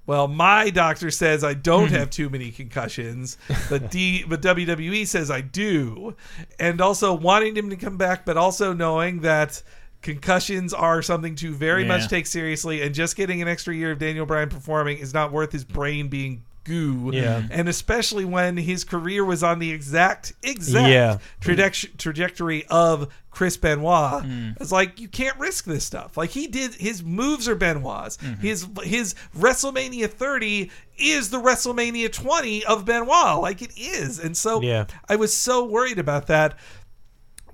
[0.05, 1.95] Well, my doctor says I don't Mm-hmm.
[1.95, 3.37] have too many concussions,
[3.69, 6.15] but D, but WWE says I do,
[6.57, 9.61] and also wanting him to come back, but also knowing that
[10.01, 11.89] concussions are something to very Yeah.
[11.89, 15.33] much take seriously, and just getting an extra year of Daniel Bryan performing is not
[15.33, 17.11] worth his brain being goo.
[17.13, 17.43] Yeah.
[17.49, 21.17] and especially when his career was on the exact exact Yeah.
[21.41, 24.23] traje- trajectory of Chris Benoit.
[24.23, 24.59] Mm.
[24.59, 26.17] It's like you can't risk this stuff.
[26.17, 28.17] Like he did, his moves are Benoit's.
[28.17, 28.41] Mm-hmm.
[28.41, 33.39] His his WrestleMania 30 is the WrestleMania 20 of Benoit.
[33.41, 34.85] Like it is, and so Yeah.
[35.07, 36.57] I was so worried about that.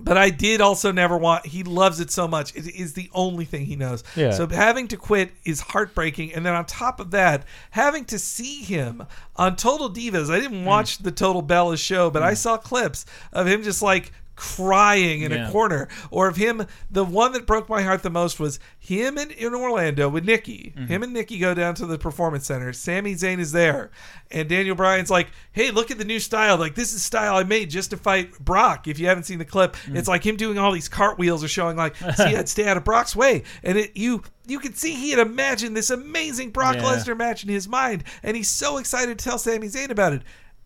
[0.00, 1.46] But I did also never want.
[1.46, 2.54] He loves it so much.
[2.56, 4.02] It is the only thing he knows.
[4.16, 4.32] Yeah.
[4.32, 6.34] So having to quit is heartbreaking.
[6.34, 10.30] And then on top of that, having to see him on Total Divas.
[10.30, 10.42] I Hmm.
[10.42, 15.22] didn't watch the Total Bella show, but I saw clips of him just like crying
[15.22, 15.48] in Yeah.
[15.48, 15.88] a corner.
[16.10, 19.54] Or of him the one that broke my heart the most was him in, in
[19.54, 20.72] orlando with nikki.
[20.76, 20.86] Mm-hmm.
[20.86, 22.72] him and nikki go down to the performance center.
[22.72, 23.90] Sami Zayn is there.
[24.30, 26.56] And daniel bryan's like hey look at the new style.
[26.56, 28.88] Like this is style i made just to fight brock.
[28.88, 29.96] If you haven't seen the clip Mm.
[29.96, 32.84] it's like him doing all these cartwheels or showing like see i'd stay out of
[32.84, 33.44] brock's way.
[33.62, 36.82] And it you you can see he had imagined this amazing brock Yeah.
[36.82, 38.04] lesnar match in his mind.
[38.22, 40.22] And he's so excited to tell Sami Zayn about it.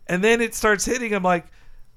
[0.09, 1.47] And then it starts hitting him like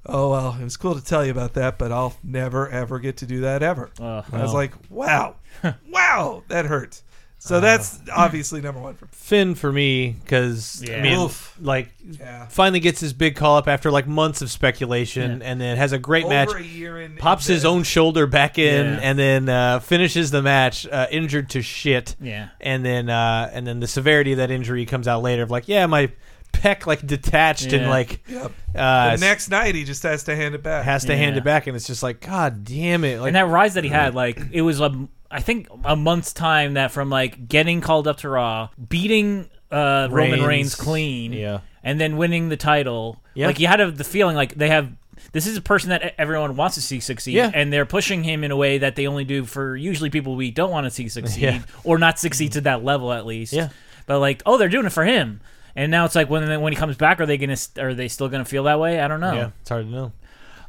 [0.06, 3.18] Oh well, it was cool to tell you about that, but I'll never ever get
[3.18, 3.90] to do that ever.
[4.00, 4.26] Ugh.
[4.32, 5.36] I was like, wow,
[5.90, 7.02] wow, that hurt.
[7.44, 11.58] So that's obviously number one for Finn for me because I mean, Oof.
[11.60, 12.46] like, Yeah.
[12.48, 15.98] finally gets his big call up after like months of speculation, and then has a
[15.98, 16.54] great match.
[16.54, 17.18] a year in.
[17.18, 19.00] Pops in his own shoulder back in, Yeah.
[19.02, 22.16] and then uh, finishes the match uh, injured to shit.
[22.22, 22.50] Yeah.
[22.60, 25.42] and then uh, and then the severity of that injury comes out later.
[25.42, 26.12] Of like, yeah, my
[26.52, 27.90] pec like detached and Yeah.
[27.90, 28.52] like Yep.
[28.76, 30.86] uh, The next night, he just has to hand it back.
[30.86, 31.42] has to hand Yeah.
[31.42, 33.20] it back, and it's just like, god damn it!
[33.20, 36.34] Like, and that rise that he had, like it was a, I think a month's
[36.34, 40.46] time that from like getting called up to Raw, beating uh, Roman Reigns.
[40.48, 41.60] Reigns clean, Yeah.
[41.84, 43.22] and then winning the title.
[43.34, 43.48] Yeah.
[43.48, 44.92] Like you had a, the feeling like they have.
[45.34, 47.52] This is a person that e, everyone wants to see succeed, Yeah.
[47.54, 50.50] and they're pushing him in a way that they only do for usually people we
[50.52, 51.62] don't want to see succeed Yeah.
[51.84, 53.54] or not succeed to that level at least.
[53.54, 53.70] Yeah.
[54.08, 55.40] but like, oh, they're doing it for him.
[55.76, 58.30] And now it's like when when he comes back, are they gonna are they still
[58.30, 59.00] gonna feel that way?
[59.00, 59.34] I don't know.
[59.34, 60.12] Yeah, it's hard to know.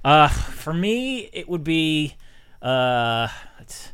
[0.04, 2.14] Uh, for me, it would be
[2.60, 3.28] uh,
[3.60, 3.92] it's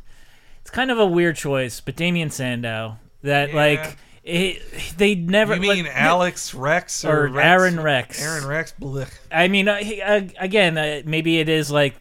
[0.61, 2.97] it's kind of a weird choice, but Damien Sandow.
[3.23, 3.55] That Yeah.
[3.55, 4.61] like it,
[4.97, 5.55] they never.
[5.55, 7.45] You mean like, Alex Rex or, or Rex?
[7.47, 8.21] Aron Rex.
[8.23, 8.73] Aron Rex.
[8.79, 9.11] Blech.
[9.31, 11.95] I mean, uh, he- uh, again, uh, maybe it is like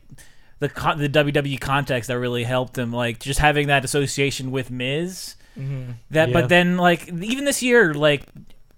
[0.58, 4.70] the con- the WWE context that really helped him, like just having that association with
[4.70, 5.34] Miz.
[6.10, 6.32] That, Yeah.
[6.32, 8.22] but then like even this year, like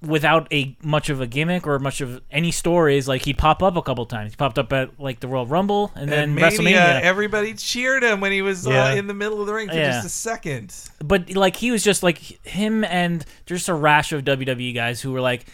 [0.03, 3.77] without a much of a gimmick or much of any stories, like he'd pop up
[3.77, 4.33] a couple times.
[4.33, 7.01] He popped up at like the Royal Rumble and then And Mania, WrestleMania.
[7.03, 8.87] everybody cheered him when he was Yeah.
[8.87, 9.93] uh, in the middle of the ring for Yeah.
[9.93, 10.75] just a second.
[11.05, 15.13] but like he was just like him and just a rash of WWE guys who
[15.13, 15.45] were like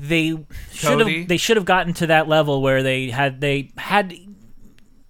[0.00, 0.36] they
[0.72, 4.14] should have they should have gotten to that level where they had they had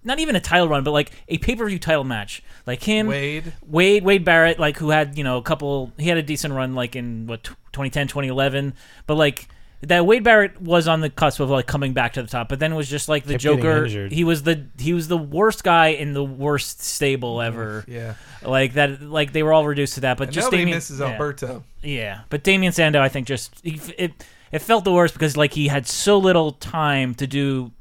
[0.09, 3.53] not even a title run but like a pay-per-view title match like him Wade.
[3.65, 6.75] Wade Wade Barrett like who had you know a couple he had a decent run
[6.75, 8.73] like in what 2010 2011
[9.07, 9.47] but like
[9.81, 12.59] that Wade Barrett was on the cusp of like coming back to the top but
[12.59, 15.63] then it was just like the Kept Joker he was the he was the worst
[15.63, 17.47] guy in the worst stable mm-hmm.
[17.47, 18.15] ever Yeah.
[18.43, 20.99] like that like they were all reduced to that but And just nobody Damien, misses
[20.99, 21.05] yeah.
[21.07, 21.63] Alberto.
[21.81, 24.11] Yeah, but Damien Sandow, I think, just he, it
[24.51, 27.71] it felt the worst because like he had so little time to do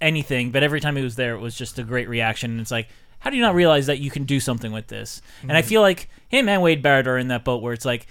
[0.00, 2.50] anything, but every time he was there, it was just a great reaction.
[2.52, 2.88] And it's like,
[3.20, 5.20] how do you not realize that you can do something with this?
[5.42, 8.06] And I feel like him and Wade Barrett are in that boat where it's like.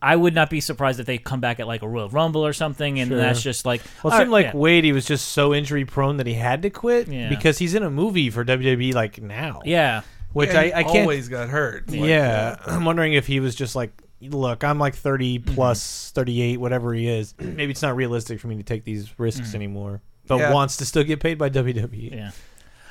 [0.00, 2.52] I would not be surprised if they come back at like a Royal Rumble or
[2.52, 3.16] something, and Sure.
[3.18, 3.82] that's just like.
[4.04, 4.60] Well, it all seemed right, like yeah.
[4.60, 7.28] Wade, he was just so injury prone that he had to quit Yeah.
[7.28, 9.60] because he's in a movie for WWE like now.
[9.64, 10.02] yeah,
[10.32, 10.98] which Yeah, I, he I can't.
[10.98, 11.90] always got hurt.
[11.90, 13.90] Like, yeah, I'm wondering if he was just like,
[14.22, 15.54] look, I'm like 30 Mm-hmm.
[15.56, 17.34] plus 38, whatever he is.
[17.40, 20.52] Maybe it's not realistic for me to take these risks anymore, but Yeah.
[20.52, 22.14] wants to still get paid by WWE.
[22.14, 22.30] Yeah.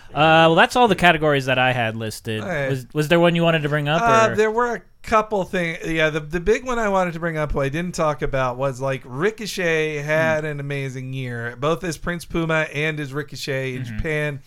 [0.10, 2.42] Uh, well, that's all the categories that I had listed.
[2.42, 2.70] Okay.
[2.70, 4.02] Was was there one you wanted to bring up?
[4.02, 4.36] Uh, or?
[4.36, 5.80] there were a couple things.
[5.86, 8.58] Yeah, the the big one I wanted to bring up, who I didn't talk about,
[8.58, 10.46] was like Ricochet had Hmm.
[10.52, 13.98] an amazing year, both as Prince Puma and as Ricochet in Mm-hmm.
[13.98, 14.40] Japan.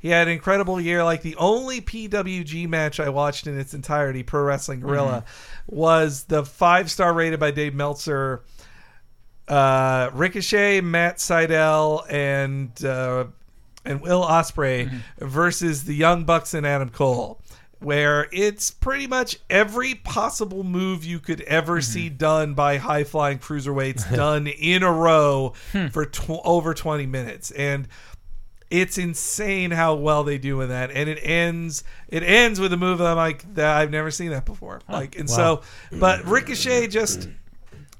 [0.00, 1.04] He had an incredible year.
[1.04, 5.76] Like the only PWG match I watched in its entirety, Pro Wrestling Guerrilla, Mm-hmm.
[5.76, 8.42] was the five star rated by Dave Meltzer.
[9.48, 13.24] Uh, Ricochet, Matt Sydal, and uh,
[13.84, 15.26] and Will Ospreay Mm-hmm.
[15.26, 17.40] versus the Young Bucks and Adam Cole,
[17.80, 21.92] where it's pretty much every possible move you could ever Mm-hmm.
[21.92, 25.88] see done by high flying cruiserweights done in a row Hmm.
[25.88, 27.50] for tw- over 20 minutes.
[27.50, 27.88] And
[28.70, 32.76] it's insane how well they do in that and it ends it ends with a
[32.78, 35.60] move that I'm like that I've never seen that before like and so
[35.92, 37.28] but Ricochet just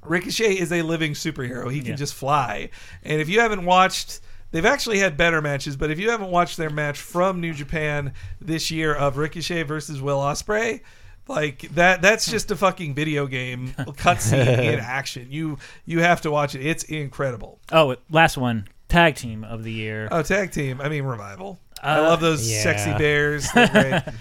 [0.05, 1.71] Ricochet is a living superhero.
[1.71, 1.95] He can Yeah.
[1.95, 2.69] just fly.
[3.03, 4.19] And if you haven't watched,
[4.51, 8.13] they've actually had better matches, but if you haven't watched their match from New Japan
[8.41, 10.81] this year of Ricochet versus Will Ospreay,
[11.27, 15.27] like that that's just a fucking video game cutscene in action.
[15.29, 16.65] You you have to watch it.
[16.65, 17.59] It's incredible.
[17.71, 20.09] oh, last one, tag team of the year.
[20.11, 20.81] Oh, tag team.
[20.81, 21.59] I mean revival.
[21.81, 22.61] I Uh, love those yeah.
[22.63, 23.47] sexy bears.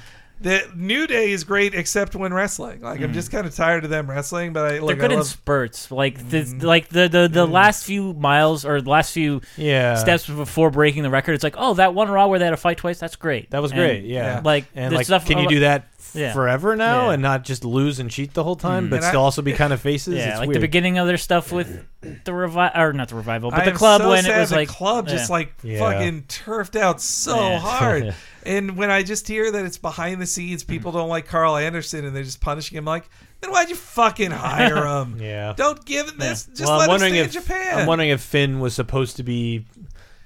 [0.43, 0.71] They're great.
[0.73, 2.81] The New Day is great except when wrestling.
[2.81, 3.15] Like I'm mm.
[3.15, 5.29] just kind of tired of them wrestling, but I like, They're good I in love,
[5.29, 5.91] spurts.
[5.91, 6.61] Like the mm-hmm.
[6.67, 7.53] like the the, the mm.
[7.53, 9.95] last few miles or the last few Yeah.
[9.95, 11.33] steps before breaking the record.
[11.33, 12.99] It's like, oh, that one Raw where they had a fight twice.
[12.99, 13.51] That's great.
[13.51, 14.05] That was And, great.
[14.05, 14.41] Yeah.
[14.45, 15.27] Like And the like, stuff.
[15.27, 16.33] can you do that Yeah.
[16.33, 17.13] forever now Yeah.
[17.13, 18.91] and not just lose and cheat the whole time, mm-hmm.
[18.91, 20.15] but And I- still also be kind of faces?
[20.15, 20.57] Yeah, it's like weird.
[20.57, 21.85] the beginning of their stuff with
[22.25, 24.41] the revival, or not the revival, but I the am club so when sad it
[24.41, 25.35] was the like club just yeah.
[25.35, 25.79] like Yeah.
[25.79, 27.59] fucking turfed out so Yeah.
[27.59, 28.15] hard.
[28.45, 30.99] and when I just hear that it's behind the scenes, people mm-hmm.
[31.01, 32.85] don't like Karl Anderson and they're just punishing him.
[32.85, 33.09] Like,
[33.41, 35.19] then why'd you fucking hire him?
[35.21, 35.55] Yeah.
[35.57, 36.47] don't give him this.
[36.47, 37.79] Just well, let I'm wondering him if stay in Japan.
[37.81, 39.65] I'm wondering if Finn was supposed to be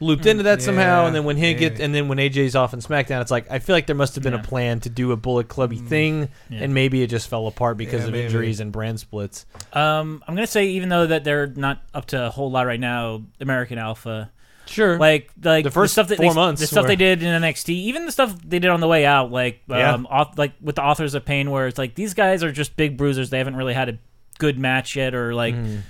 [0.00, 2.54] looped into that mm, somehow, Yeah, and then when he get and then when AJ's
[2.54, 4.40] off in SmackDown, it's like I feel like there must have been Yeah.
[4.40, 5.88] a plan to do a Bullet Clubby mm.
[5.88, 6.64] thing, Yeah.
[6.64, 8.24] and maybe it just fell apart because Yeah, of maybe.
[8.26, 9.46] injuries and brand splits.
[9.72, 12.80] Um, I'm gonna say even though that they're not up to a whole lot right
[12.80, 14.30] now, American Alpha,
[14.66, 17.22] Sure, like like The first stuff that four they, months the stuff were- they did
[17.22, 19.92] in NXT, even the stuff they did on the way out, like Yeah.
[19.94, 22.76] um, auth- like with the Authors of Pain, where it's like these guys are just
[22.76, 23.30] big bruisers.
[23.30, 23.98] They haven't really had a
[24.38, 25.54] good match yet, or like.
[25.54, 25.82] Mm.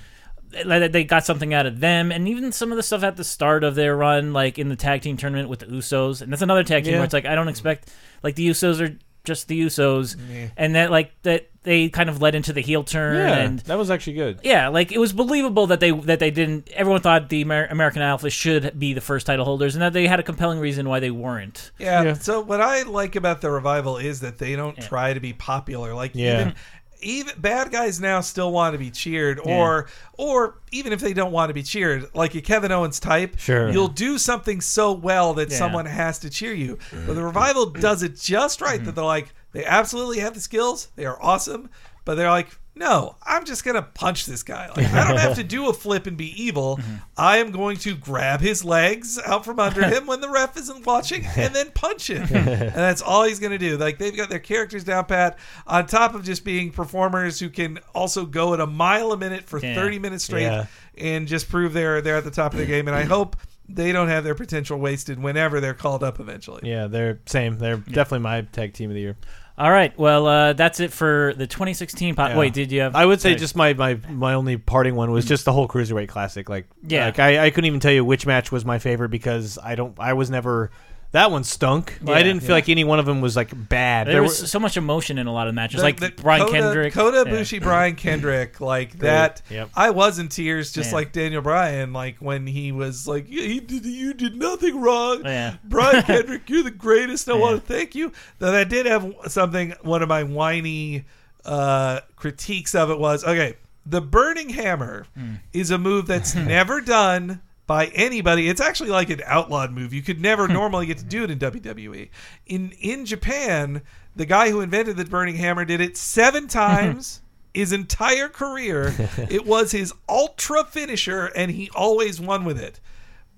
[0.49, 3.65] They got something out of them, and even some of the stuff at the start
[3.65, 6.63] of their run, like in the tag team tournament with the Usos, and that's another
[6.63, 6.99] tag team Yeah.
[6.99, 7.89] where it's like I don't expect,
[8.23, 10.47] like the Usos are just the Usos, Yeah.
[10.55, 13.77] and that like that they kind of led into the heel turn, yeah, and that
[13.77, 14.39] was actually good.
[14.43, 16.69] yeah, like it was believable that they that they didn't.
[16.71, 20.07] Everyone thought the Amer- American Alpha should be the first title holders, and that they
[20.07, 21.71] had a compelling reason why they weren't.
[21.77, 22.01] Yeah.
[22.03, 22.13] Yeah.
[22.13, 24.87] So what I like about the revival is that they don't Yeah.
[24.87, 25.93] try to be popular.
[25.93, 26.41] Like Yeah.
[26.41, 26.55] even
[26.99, 29.87] even bad guys now still want to be cheered, or
[30.17, 33.69] or even if they don't want to be cheered, like a Kevin Owens type, Sure.
[33.69, 35.57] you'll do something so well that Yeah.
[35.57, 36.79] someone has to cheer you.
[37.05, 38.79] But the revival does it just right.
[38.79, 38.95] That mm-hmm.
[38.95, 41.69] they're like they absolutely have the skills, they are awesome,
[42.05, 42.49] but they're like.
[42.79, 44.67] No, I'm just gonna punch this guy.
[44.67, 46.79] Like, I don't have to do a flip and be evil.
[47.17, 50.85] I am going to grab his legs out from under him when the ref isn't
[50.85, 52.27] watching, and then punch him.
[52.35, 53.77] and that's all he's gonna do.
[53.77, 55.39] Like they've got their characters down pat.
[55.65, 59.45] On top of just being performers who can also go at a mile a minute
[59.45, 59.73] for Yeah.
[59.73, 60.67] 30 minutes straight Yeah.
[60.99, 62.87] and just prove they're they're at the top of the game.
[62.87, 63.37] And I hope
[63.69, 66.61] they don't have their potential wasted whenever they're called up eventually.
[66.69, 67.57] Yeah, they're same.
[67.57, 69.15] They're definitely my tag team of the year.
[69.59, 69.97] All right.
[69.97, 72.13] Well, uh, that's it for the 2016.
[72.13, 72.37] Po- Yeah.
[72.37, 72.95] Wait, did you have?
[72.95, 76.09] I would say just my, my, my only parting one was just the whole cruiserweight
[76.09, 76.47] classic.
[76.47, 77.05] Like, Yeah.
[77.05, 79.99] like I, I couldn't even tell you which match was my favorite because I don't
[79.99, 80.69] I was never
[81.11, 81.99] that one stunk.
[82.03, 82.55] Yeah, I didn't feel yeah.
[82.55, 84.07] like any one of them was like bad.
[84.07, 86.41] There were- was so much emotion in a lot of matches, The- like the Brian
[86.45, 87.59] Kota, Kendrick, Kota Yeah.
[87.59, 89.41] Brian Kendrick, like that.
[89.49, 89.69] Yep.
[89.75, 90.95] I was in tears, just Man.
[90.95, 95.23] like Daniel Bryan, like when he was like, "Yeah, he did, "You did nothing wrong."
[95.25, 95.55] Yeah.
[95.63, 97.29] Brian Kendrick, you're the greatest.
[97.29, 97.39] I Yeah.
[97.39, 98.11] want to thank you.
[98.39, 99.73] Though that did have something.
[99.81, 101.05] One of my whiny
[101.45, 103.55] uh, critiques of it was okay.
[103.85, 105.35] The burning hammer Hmm.
[105.53, 108.49] is a move that's never done by anybody.
[108.49, 109.93] It's actually like an outlawed move.
[109.93, 110.53] You could never hmm.
[110.53, 112.09] normally get to do it in WWE.
[112.47, 113.83] In in Japan,
[114.15, 117.21] the guy who invented the burning hammer did it seven times.
[117.53, 118.93] His entire career,
[119.29, 122.79] it was his ultra finisher, and he always won with it.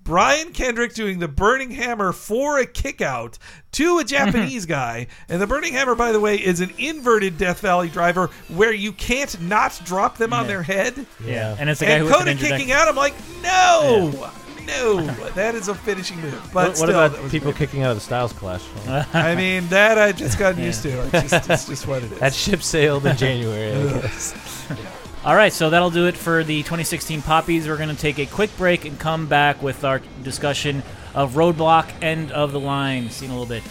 [0.02, 3.38] Brian Kendrick doing the Burning Hammer for a kick out
[3.72, 4.08] to a mm-hmm.
[4.08, 5.06] Japanese guy.
[5.28, 8.92] And the Burning Hammer, by the way, is an inverted Death Valley driver where you
[8.92, 11.06] can't not drop them on their head.
[11.24, 13.14] Yeah, and it's a guy And who was Kota an injured kicking out, I'm like,
[13.42, 14.30] no,
[14.66, 16.32] no, that is a finishing move.
[16.52, 17.68] But what, what still, about was people great.
[17.68, 18.64] kicking out of the Styles Clash?
[19.14, 20.90] I mean, that I just got used to.
[21.12, 22.18] It's just, it's just what it is.
[22.18, 23.72] that ship sailed in January.
[23.72, 24.34] I guess.
[25.22, 27.68] All right, so that'll do it for the 2016 Poppies.
[27.68, 30.82] We're going to take a quick break and come back with our discussion
[31.14, 33.10] of Roadblock, End of the Line.
[33.10, 33.62] See you in a little bit.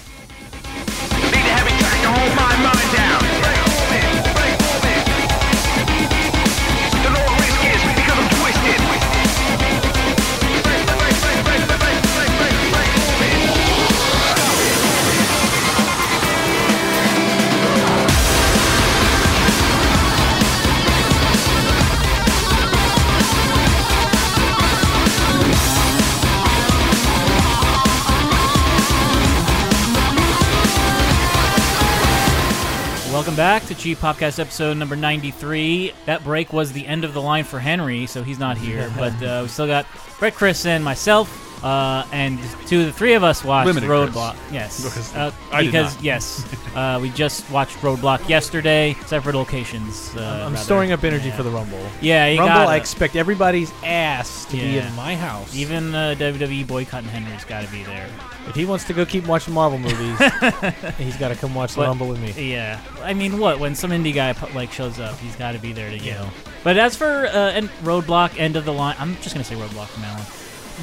[33.39, 35.93] Back to Cheap Popcast episode number 93.
[36.05, 38.91] That break was the end of the line for Henry, so he's not here.
[38.97, 39.85] but uh, we still got
[40.19, 41.48] Brett, Chris, and myself.
[41.63, 44.35] Uh, and two of the three of us watched Limited Roadblock.
[44.35, 44.53] Chris.
[44.53, 44.83] Yes.
[44.83, 46.03] Because Uh, I did because, not.
[46.03, 46.45] yes.
[46.69, 50.15] Uh, we just watched Roadblock yesterday, separate locations.
[50.15, 50.57] Uh, I'm rather.
[50.57, 51.35] storing up energy Yeah.
[51.35, 51.81] for the Rumble.
[51.99, 52.69] Yeah, you Rumble, gotta.
[52.69, 55.53] I expect everybody's ass to be in my house.
[55.55, 58.07] Even uh, WWE boycotting Henry's got to be there.
[58.47, 60.17] if he wants to go keep watching Marvel movies,
[60.99, 62.51] he's got to come watch the But- Rumble with me.
[62.51, 65.73] Yeah, I mean, what when some indie guy like shows up, he's got to be
[65.73, 66.29] there to you know.
[66.63, 69.87] But as for uh, and Roadblock, end of the line, I'm just gonna say Roadblock
[69.87, 70.21] from now on.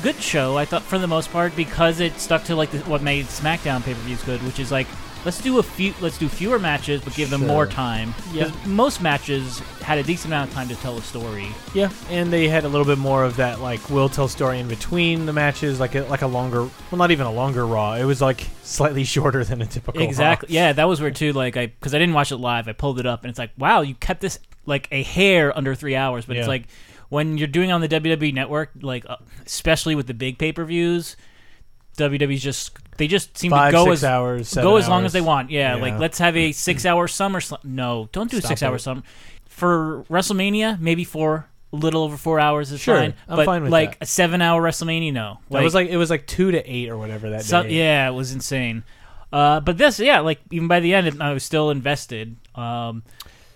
[0.03, 3.03] Good show, I thought for the most part because it stuck to like the, what
[3.03, 4.87] made SmackDown pay per views good, which is like
[5.25, 7.49] let's do a few, let's do fewer matches, but give them Sure.
[7.49, 8.15] more time.
[8.33, 8.51] Yeah.
[8.65, 11.49] most matches had a decent amount of time to tell a story.
[11.75, 14.69] Yeah, and they had a little bit more of that like will tell story in
[14.69, 17.95] between the matches, like a, like a longer, well, not even a longer Raw.
[17.95, 20.07] It was like slightly shorter than a typical Raw.
[20.07, 20.55] Exactly.
[20.55, 21.33] Yeah, that was weird too.
[21.33, 23.51] Like I, because I didn't watch it live, I pulled it up, and it's like,
[23.59, 26.25] wow, you kept this like a hair under three hours.
[26.27, 26.65] But it's like
[27.09, 30.65] when you're doing on the WWE Network, like uh, especially with the big pay per
[30.65, 31.17] views,
[31.97, 35.07] WWE's just they just seem Five, to go six as hours, go as long hours.
[35.07, 35.51] as they want.
[35.51, 35.83] Yeah, Yeah.
[35.83, 37.41] like let's have a six hour summer.
[37.41, 39.03] Sl- no, don't do a Stop six hour summer.
[39.47, 43.15] For WrestleMania, maybe four, a little over four hours is Sure, fine.
[43.29, 44.05] I'm but fine with like that.
[44.05, 45.39] a seven hour WrestleMania, no.
[45.51, 47.71] That was like it was like two to eight or whatever that So, day.
[47.79, 48.85] yeah, it was insane.
[49.33, 52.37] Uh, but this, yeah, like even by the end, I was still invested.
[52.55, 53.03] Um,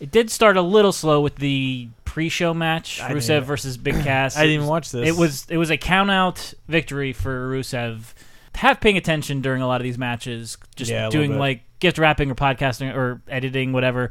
[0.00, 4.36] it did start a little slow with the pre-show match, I Rusev versus Big Cass.
[4.36, 5.08] I didn't even watch this.
[5.08, 8.12] It was it was a count-out victory for Rusev.
[8.56, 11.38] Half paying attention during a lot of these matches, just Yeah, a little doing bit.
[11.38, 14.10] like gift wrapping or podcasting or editing, whatever.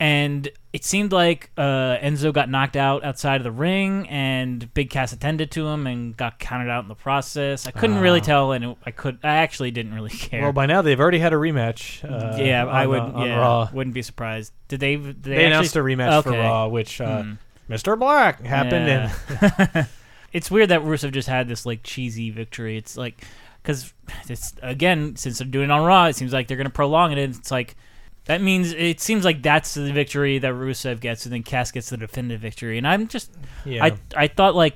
[0.00, 4.90] And it seemed like uh, Enzo got knocked out outside of the ring, and Big
[4.90, 7.66] Cass attended to him and got counted out in the process.
[7.66, 8.24] I couldn't really Ah.
[8.24, 9.18] tell, and it, I could.
[9.22, 10.42] I actually didn't really care.
[10.42, 12.02] Well, by now they've already had a rematch.
[12.04, 12.98] Uh, yeah, I on, would.
[13.00, 13.68] uh, on yeah, Raw.
[13.72, 14.52] wouldn't be surprised.
[14.66, 14.96] Did they?
[14.96, 16.38] Did they, They, announced a actually- rematch for Okay.
[16.40, 17.32] Raw, which uh, Hmm.
[17.70, 17.98] Mr.
[17.98, 19.86] Black happened, and
[20.32, 22.76] it's weird that Rusev just had this like cheesy victory.
[22.76, 23.24] It's like
[23.62, 23.94] because
[24.28, 27.12] it's again since they're doing it on Raw, it seems like they're going to prolong
[27.12, 27.18] it.
[27.18, 27.76] And it's like
[28.26, 31.90] that means it seems like that's the victory that Rusev gets, and then Cass gets
[31.90, 32.78] the definitive victory.
[32.78, 33.30] And I'm just
[33.64, 34.74] yeah, I I thought like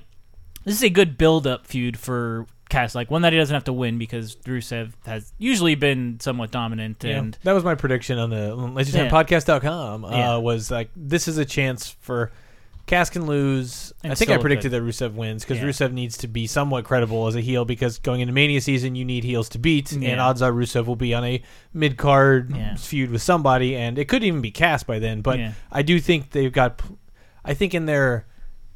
[0.64, 3.64] this is a good build up feud for Cass like one that he doesn't have
[3.64, 7.16] to win because Rusev has usually been somewhat dominant Yeah.
[7.18, 9.08] and that was my prediction on the Yeah.
[9.10, 10.04] LaserTimePodcast.com.
[10.04, 10.36] Uh, Yeah.
[10.36, 12.30] Was like this is a chance for
[12.88, 13.92] Cass can lose.
[14.02, 14.82] And I think I predicted good.
[14.82, 15.64] that Rusev wins because Yeah.
[15.68, 19.04] Rusev needs to be somewhat credible as a heel because going into Mania season you
[19.04, 21.40] need heels to beat, and odds are Rusev will be on a
[21.72, 22.74] mid card Yeah.
[22.74, 25.20] feud with somebody, and it could even be Cass by then.
[25.20, 25.52] But Yeah.
[25.70, 26.82] I do think they've got.
[27.44, 28.26] I think in their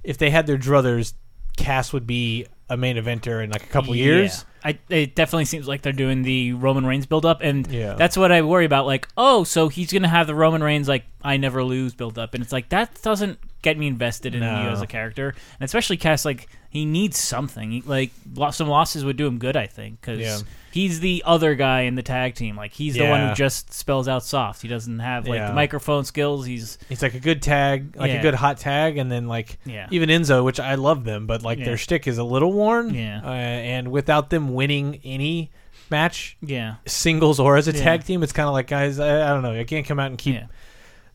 [0.04, 1.14] if they had their druthers,
[1.56, 4.04] Cass would be a main eventer in like a couple Yeah.
[4.04, 4.44] years.
[4.64, 7.94] I, it definitely seems like they're doing the Roman Reigns build up, and Yeah.
[7.94, 8.86] that's what I worry about.
[8.86, 12.34] Like, oh, so he's gonna have the Roman Reigns like I never lose build up,
[12.34, 14.62] and it's like that doesn't get me invested in No.
[14.62, 15.28] you as a character,
[15.60, 16.24] and especially Cass.
[16.24, 17.70] Like, he needs something.
[17.70, 18.10] He, like,
[18.52, 20.38] some losses would do him good, I think, because Yeah.
[20.72, 22.56] he's the other guy in the tag team.
[22.56, 24.62] Like, he's the one who just spells out soft.
[24.62, 25.48] He doesn't have like Yeah.
[25.48, 26.44] the microphone skills.
[26.46, 28.18] He's He's like a good tag, like Yeah.
[28.18, 29.86] a good hot tag, and then like Yeah.
[29.90, 31.66] even Enzo, which I love them, but like Yeah.
[31.66, 32.92] their shtick is a little worn.
[32.94, 33.20] Yeah.
[33.24, 35.50] uh, and without them winning any
[35.90, 37.82] match, yeah, singles or as a Yeah.
[37.84, 40.06] tag team, it's kind of like guys, I, I don't know, I can't come out
[40.06, 40.46] and keep yeah.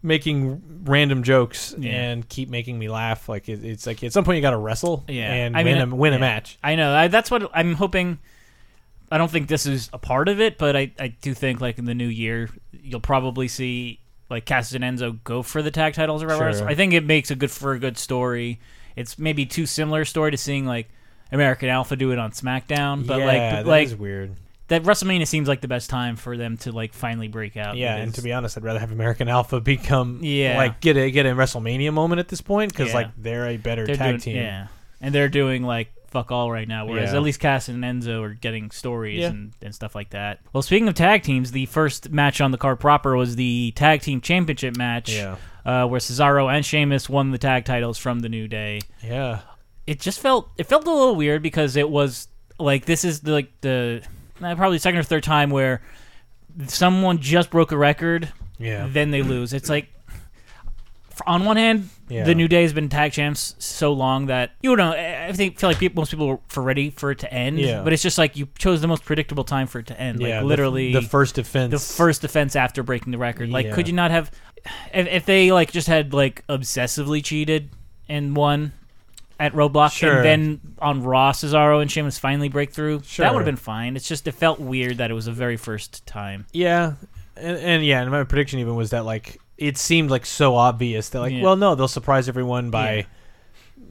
[0.03, 1.91] Making random jokes Yeah.
[1.91, 3.27] and keep making me laugh.
[3.27, 5.31] Like it, it's like at some point you got to wrestle, Yeah.
[5.33, 6.57] and I win mean, a win a match.
[6.63, 6.93] I know.
[6.93, 8.19] I, that's what I'm hoping.
[9.11, 11.77] I don't think this is a part of it, but I, I do think like
[11.77, 15.93] in the new year you'll probably see like Cass and Enzo go for the tag
[15.93, 16.53] titles or whatever.
[16.53, 16.67] Sure.
[16.67, 18.59] I think it makes a good for a good story.
[18.97, 20.89] It's maybe too similar story to seeing like
[21.31, 24.35] American Alpha do it on SmackDown, but yeah, like that like is weird.
[24.69, 27.77] That WrestleMania seems like the best time for them to like finally break out.
[27.77, 30.57] Yeah, and to be honest, I'd rather have American Alpha become Yeah.
[30.57, 32.95] like get a get a WrestleMania moment at this point because Yeah.
[32.95, 34.35] like they're a better they're tag doing, team.
[34.37, 34.67] Yeah,
[35.01, 36.85] and they're doing like fuck all right now.
[36.85, 37.17] Whereas Yeah.
[37.17, 39.27] at least Cass and Enzo are getting stories Yeah.
[39.27, 40.39] and, and stuff like that.
[40.53, 44.01] Well, speaking of tag teams, the first match on the card proper was the tag
[44.01, 45.11] team championship match.
[45.13, 45.35] Yeah.
[45.65, 48.79] Uh, where Cesaro and Sheamus won the tag titles from the New Day.
[49.03, 49.39] Yeah.
[49.85, 53.33] It just felt it felt a little weird because it was like this is the,
[53.33, 54.01] like the
[54.41, 55.81] Uh, probably second or third time where
[56.67, 58.87] someone just broke a record Yeah.
[58.91, 59.53] then they lose.
[59.53, 59.87] It's like,
[61.25, 62.23] on one hand, Yeah.
[62.25, 65.69] the New Day has been tag champs so long that you know I think feel
[65.69, 67.59] like people, most people were for ready for it to end.
[67.59, 67.81] Yeah.
[67.83, 70.19] But it's just like you chose the most predictable time for it to end.
[70.21, 71.71] yeah, like the- literally the, first defense.
[71.71, 73.49] the first defense after breaking the record.
[73.49, 73.73] Like, Yeah.
[73.73, 74.29] could you not have?
[74.93, 77.69] If, if they like just had like obsessively cheated
[78.07, 78.73] and won
[79.39, 80.17] at Roadblock, Sure.
[80.17, 83.23] and then on Raw, Cesaro and Sheamus finally break through, Sure.
[83.25, 83.95] that would have been fine.
[83.95, 86.45] It's just it felt weird that it was the very first time.
[86.53, 86.93] Yeah,
[87.35, 91.09] and, and yeah, and my prediction even was that like it seemed like so obvious
[91.09, 91.41] that like, Yeah.
[91.43, 92.95] well, no, they'll surprise everyone by.
[92.95, 93.03] Yeah.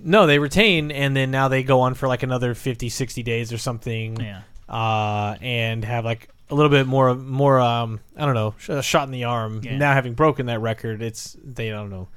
[0.03, 3.53] No, they retain, and then now they go on for like another 50, 60 days
[3.53, 4.43] or something, Yeah.
[4.69, 9.09] uh, and have like a little bit more, more, um, I don't know, a shot
[9.09, 9.61] in the arm.
[9.65, 9.77] Yeah.
[9.79, 12.09] Now having broken that record, it's they don't know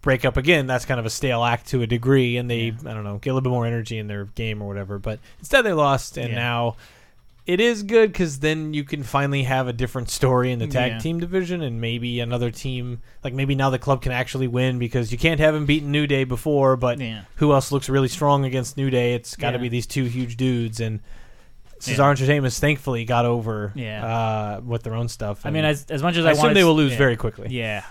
[0.00, 0.66] break up again.
[0.66, 3.30] That's kind of a stale act to a degree, and they I don't know get
[3.30, 4.98] a little bit more energy in their game or whatever.
[4.98, 6.38] But instead, they lost, and Yeah.
[6.38, 6.76] now
[7.46, 10.92] it is good because then you can finally have a different story in the tag
[10.92, 10.98] Yeah.
[10.98, 15.10] team division, and maybe another team like maybe now the club can actually win because
[15.12, 17.22] you can't have them beaten New Day before, but Yeah.
[17.36, 19.14] who else looks really strong against New Day?
[19.14, 19.62] It's got to Yeah.
[19.62, 21.00] be these two huge dudes and.
[21.80, 22.26] Cesaro Yeah.
[22.26, 24.04] Sheamus thankfully got over Yeah.
[24.04, 25.42] uh, with their own stuff.
[25.46, 26.98] I mean, as as much as I I, assume wanted, they will lose yeah.
[26.98, 27.46] very quickly.
[27.50, 27.84] Yeah,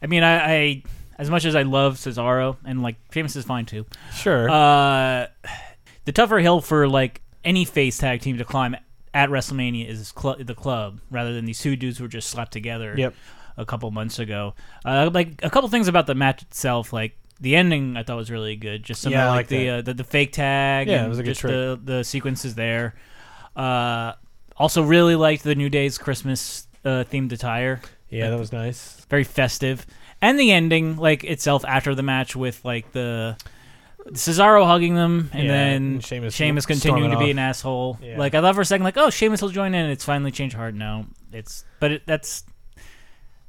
[0.00, 0.82] I mean, I, I
[1.18, 3.86] as much as I love Cesaro and like Sheamus is fine too.
[4.14, 4.48] Sure.
[4.48, 5.26] Uh,
[6.04, 8.76] the tougher hill for like any face tag team to climb
[9.14, 12.52] at WrestleMania is cl- the club rather than these two dudes who were just slapped
[12.52, 12.94] together.
[12.96, 13.14] Yep.
[13.58, 14.54] A couple months ago,
[14.84, 17.16] uh, like a couple things about the match itself, like.
[17.38, 18.82] The ending I thought was really good.
[18.82, 20.88] Just some Yeah, of like like the, uh, the the fake tag.
[20.88, 21.52] Yeah, it was a good just trick.
[21.52, 22.94] the the sequences there.
[23.54, 24.12] Uh,
[24.56, 29.04] also really liked the New Day's Christmas uh, themed attire yeah, that was nice.
[29.10, 29.84] very festive.
[30.26, 33.36] And the ending, like itself, after the match with like the
[34.10, 37.30] Cesaro hugging them, and Yeah, then and Sheamus Sheamus continuing to be off.
[37.30, 37.98] an asshole.
[38.02, 38.18] Yeah.
[38.18, 39.90] Like I love for a second, like oh Sheamus will join in.
[39.90, 40.74] It's finally changed heart.
[40.74, 42.44] No, it's but it, that's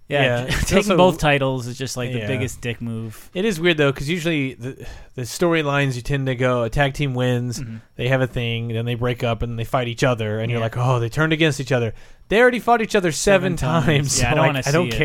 [0.09, 0.45] yeah.
[0.45, 3.30] Yeah, taking also- both titles is just like the biggest dick move.
[3.34, 6.93] It is weird though, because usually the the storylines you tend to go a tag
[6.93, 7.61] team wins,
[7.95, 10.59] they have a thing, then they break up and they fight each other, and you're
[10.61, 10.80] Mm-hmm.
[10.80, 11.93] Like, oh, they turned against each other.
[12.30, 13.86] They already fought each other seven, Seven times.
[13.86, 14.19] times.
[14.21, 14.99] Yeah, I don't like, I don't see it.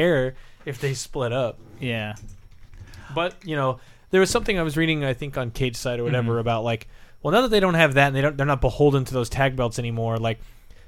[0.65, 1.59] If they split up.
[1.81, 2.15] Yeah,
[3.15, 3.79] But you know,
[4.11, 6.41] there was something I was reading, I think on Cageside or whatever, Mhm.
[6.41, 6.89] about like,
[7.23, 9.29] well, now that they don't have that and they don't, they're not beholden to those
[9.29, 10.17] tag belts anymore.
[10.19, 10.41] Like,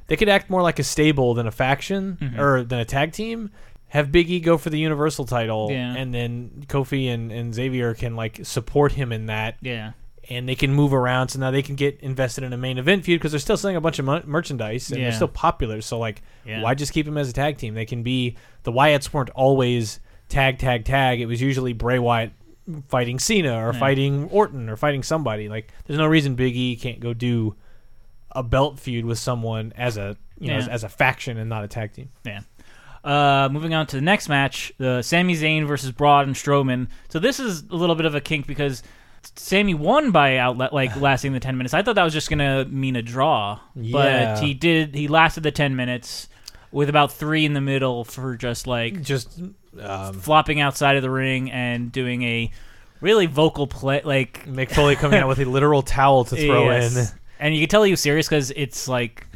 [0.06, 2.38] they could act more like a stable than a faction Mhm.
[2.38, 3.50] or than a tag team.
[3.88, 5.94] Have Big E go for the Universal title, Yeah.
[5.96, 9.92] and then Kofi and, and Xavier can like support him in that, yeah,
[10.30, 11.28] and they can move around.
[11.28, 13.76] So now they can get invested in a main event feud because they're still selling
[13.76, 15.06] a bunch of merchandise and Yeah.
[15.06, 15.80] they're still popular.
[15.80, 16.62] So like, Yeah.
[16.62, 17.74] why just keep them as a tag team?
[17.74, 21.20] They can be the Wyatts weren't always tag tag tag.
[21.20, 22.32] It was usually Bray Wyatt
[22.88, 25.48] fighting Cena or fighting Orton or fighting somebody.
[25.48, 27.54] Like, there's no reason Big E can't go do
[28.32, 30.58] a belt feud with someone as a you know Yeah.
[30.60, 32.08] as, as a faction and not a tag team.
[32.24, 32.40] Yeah.
[33.04, 36.88] Uh, moving on to the next match, the Sami Zayn versus Braun and Strowman.
[37.10, 38.82] So this is a little bit of a kink because
[39.36, 41.74] Sami won by outlet like lasting the ten minutes.
[41.74, 43.92] I thought that was just gonna mean a draw, Yeah.
[44.34, 44.94] but he did.
[44.94, 46.28] He lasted the ten minutes
[46.72, 49.40] with about three in the middle for just like Just
[49.80, 52.50] um, flopping outside of the ring and doing a
[53.00, 54.02] really vocal play.
[54.04, 56.96] Like Mick Foley coming out with a literal towel to throw Yes.
[57.12, 57.18] in.
[57.38, 59.26] and you can tell he was serious because it's like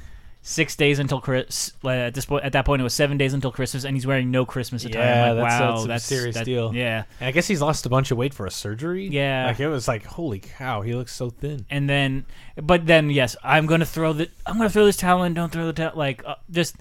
[0.48, 1.72] six days until Chris.
[1.82, 4.06] like, At this point, at that point, it was seven days until Christmas, and he's
[4.06, 5.02] wearing no Christmas attire.
[5.02, 6.74] Yeah, like, that's- wow, that's that's serious that- deal.
[6.74, 9.06] Yeah, And I guess he's lost a bunch of weight for a surgery.
[9.08, 9.46] Yeah.
[9.46, 11.66] like it was like holy cow, he looks so thin.
[11.70, 12.24] and then,
[12.56, 14.28] but then, yes, I'm gonna throw the.
[14.46, 15.34] I'm gonna throw this towel in.
[15.34, 15.92] Don't throw the towel.
[15.94, 16.76] Like uh, just.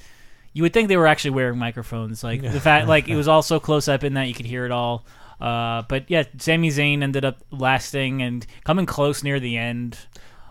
[0.53, 3.43] You would think they were actually wearing microphones, like the fact, like it was all
[3.43, 5.05] so close up in that you could hear it all.
[5.39, 9.99] Uh, but yeah, Sami Zayn ended up lasting and coming close near the end.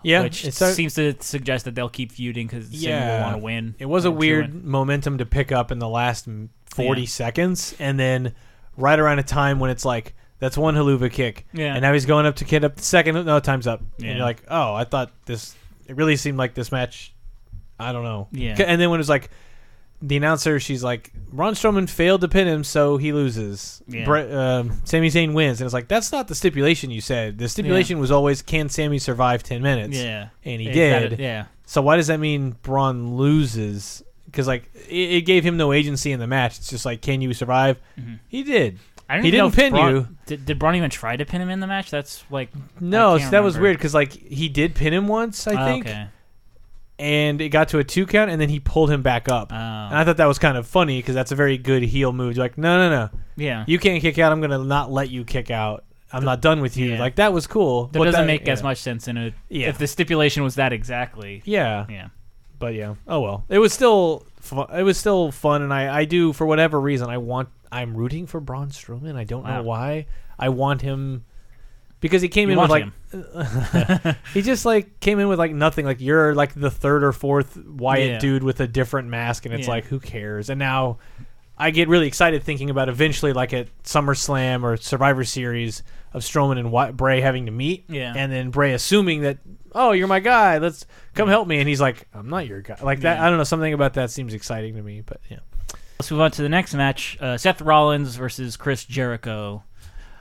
[0.03, 3.35] Yeah, which it's a- seems to suggest that they'll keep feuding because Sami will want
[3.37, 3.75] to win.
[3.79, 4.67] It was a weird win.
[4.69, 6.27] momentum to pick up in the last
[6.65, 7.07] 40 Yeah.
[7.07, 8.33] seconds, and then
[8.77, 11.47] right around a time when it's like, that's one haluva kick.
[11.51, 11.73] Yeah.
[11.73, 13.25] And now he's going up to kid up the second.
[13.25, 13.81] No, time's up.
[13.97, 14.09] Yeah.
[14.09, 15.55] And you're like, oh, I thought this,
[15.87, 17.11] it really seemed like this match,
[17.79, 18.27] I don't know.
[18.31, 18.55] Yeah.
[18.59, 19.31] And then when it was like,
[20.01, 23.81] the announcer, she's like, Braun Strowman failed to pin him, so he loses.
[23.87, 24.05] Yeah.
[24.05, 25.59] Bre- um, Sami Zayn wins.
[25.59, 27.37] And it's like, that's not the stipulation you said.
[27.39, 29.97] The stipulation was always, can Sami survive 10 minutes?
[29.97, 31.19] Yeah, And he did.
[31.19, 34.03] yeah, So why does that mean Braun loses?
[34.25, 36.57] Because like it, it gave him no agency in the match.
[36.59, 37.77] It's just like, can you survive?
[38.27, 38.75] He did.
[38.75, 38.83] Mm-hmm.
[39.09, 40.07] I don't He didn't pin Braun- you.
[40.25, 41.89] Did, did Braun even try to pin him in the match?
[41.89, 42.49] That's like
[42.81, 45.85] No, so that was weird because like he did pin him once, I Oh, think,
[45.87, 46.07] okay.
[46.99, 49.51] And it got to a two count, and then he pulled him back up.
[49.51, 49.55] Oh.
[49.55, 52.35] And I thought that was kind of funny because that's a very good heel move.
[52.35, 54.31] You're like, no, no, no, Yeah, you can't kick out.
[54.31, 55.83] I'm gonna not let you kick out.
[56.11, 56.91] I'm not done with you.
[56.93, 56.99] Yeah.
[56.99, 57.87] Like that was cool.
[57.87, 59.67] that doesn't that- make as much sense in a Yeah.
[59.69, 61.41] if the stipulation was that exactly.
[61.45, 62.07] Yeah, Yeah,
[62.59, 62.95] but yeah.
[63.07, 66.45] Oh well, it was still fu- it was still fun, and I I do for
[66.47, 69.15] whatever reason I want I'm rooting for Braun Strowman.
[69.17, 69.57] I don't Wow.
[69.57, 70.05] know why.
[70.39, 71.25] I want him
[71.99, 75.85] because he came You in with like he just like came in with like nothing.
[75.85, 78.19] Like you're like the third or fourth Wyatt Yeah.
[78.19, 79.73] dude with a different mask, and it's Yeah.
[79.73, 80.49] like who cares?
[80.49, 80.99] And now
[81.57, 85.81] I get really excited thinking about eventually like at SummerSlam or Survivor Series
[86.13, 88.13] of Strowman and Wy- Bray having to meet, Yeah.
[88.15, 89.39] and then Bray assuming that
[89.73, 92.77] oh you're my guy, let's come help me, and he's like I'm not your guy.
[92.81, 93.19] Like that.
[93.19, 93.43] I don't know.
[93.43, 95.39] Something about that seems exciting to me, but yeah.
[95.99, 99.63] Let's move on to the next match: uh, Seth Rollins versus Chris Jericho.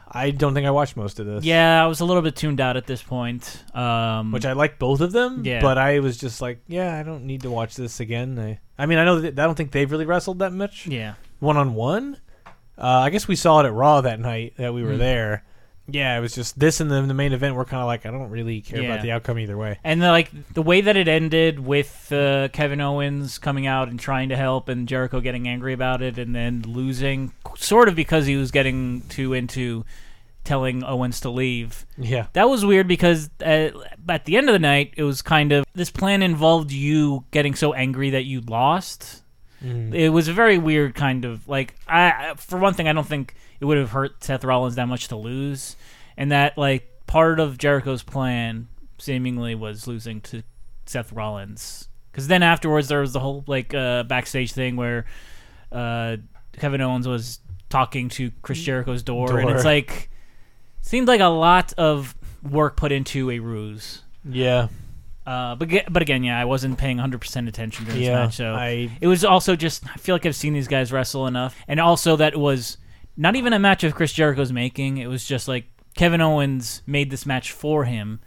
[0.08, 1.44] I don't think I watched most of this.
[1.44, 3.64] Yeah, I was a little bit tuned out at this point.
[3.74, 5.60] Um, Which I like both of them, Yeah.
[5.60, 8.38] but I was just like, yeah, I don't need to watch this again.
[8.38, 10.86] I, I mean, I know that I don't think they've really wrestled that much.
[10.86, 12.18] yeah, one on one.
[12.78, 14.98] I guess we saw it at Raw that night that we were Mm.
[14.98, 15.44] there.
[15.88, 17.54] Yeah, it was just this and the, the main event.
[17.54, 18.92] We're kind of like, I don't really care Yeah.
[18.92, 19.78] about the outcome either way.
[19.84, 23.98] and the, like the way that it ended with uh, Kevin Owens coming out and
[24.00, 28.26] trying to help, and Jericho getting angry about it, and then losing, sort of because
[28.26, 29.84] he was getting too into
[30.44, 31.84] telling Owens to leave.
[31.98, 33.70] Yeah, That was weird because uh,
[34.08, 37.54] at the end of the night, it was kind of this plan involved you getting
[37.56, 39.22] so angry that you lost.
[39.94, 43.34] It was a very weird kind of like I for one thing, I don't think
[43.60, 45.76] it would have hurt Seth Rollins that much to lose,
[46.16, 50.42] and that like part of Jericho's plan seemingly was losing to
[50.86, 51.88] Seth Rollins.
[52.10, 55.04] Because then afterwards there was the whole like uh, backstage thing where
[55.72, 56.16] uh,
[56.58, 60.10] Kevin Owens was talking to Chris Jericho's door, and it's like
[60.80, 62.14] seemed like a lot of
[62.48, 64.02] work put into a ruse.
[64.28, 64.68] yeah,
[65.26, 68.14] Uh, but but again, yeah, I wasn't paying 100 percent attention during this yeah.
[68.26, 71.26] match, so I it was also just I feel like I've seen these guys wrestle
[71.26, 72.78] enough, and also that it was
[73.16, 74.98] not even a match of Chris Jericho's making.
[74.98, 75.64] It was just like
[75.96, 78.20] Kevin Owens made this match for him,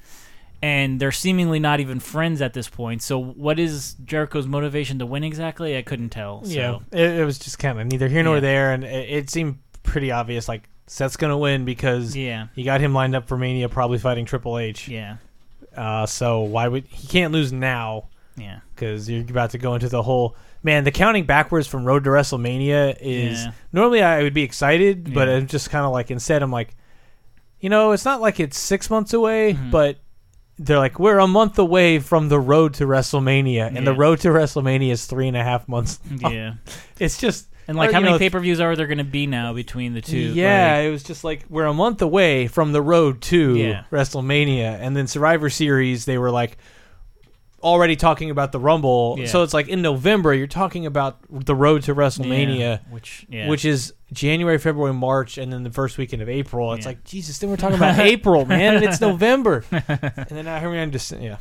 [0.62, 3.02] and they're seemingly not even friends at this point.
[3.02, 5.78] So what is Jericho's motivation to win exactly?
[5.78, 6.44] I couldn't tell.
[6.44, 6.52] So.
[6.52, 8.42] yeah, it, it was just kind of neither here nor Yeah.
[8.42, 10.48] there, and it, it seemed pretty obvious.
[10.50, 14.26] Like Seth's gonna win because yeah, he got him lined up for Mania, probably fighting
[14.26, 14.88] Triple H.
[14.90, 15.18] yeah,
[15.76, 18.10] Uh, so why would he can't lose now?
[18.38, 18.60] yeah.
[18.74, 20.86] because you're about to go into the whole man.
[20.86, 23.52] The counting backwards from Road to WrestleMania is Yeah.
[23.74, 25.36] normally I would be excited, but Yeah.
[25.36, 26.76] I'm just kind of like instead I'm like,
[27.60, 29.72] you know, it's not like it's six months away, Mm-hmm.
[29.72, 29.98] but
[30.58, 34.30] they're like we're a month away from the road to WrestleMania, and the road to
[34.30, 36.00] WrestleMania is three and a half months.
[36.10, 36.54] Yeah.
[37.00, 39.28] It's just And like, or, how many pay per views are there going to be
[39.28, 40.18] now between the two?
[40.18, 43.84] Yeah, Like, it was just like we're a month away from the road to Yeah.
[43.92, 46.06] WrestleMania, and then Survivor Series.
[46.06, 46.58] They were like
[47.62, 49.28] already talking about the Rumble, Yeah.
[49.28, 53.50] so it's like in November you're talking about the road to WrestleMania, yeah, which yeah.
[53.50, 56.74] which is January, February, March, and then the first weekend of April.
[56.74, 59.86] It's like Jesus, then we're talking about April, man, and it's November, and
[60.30, 61.38] then here we are just yeah.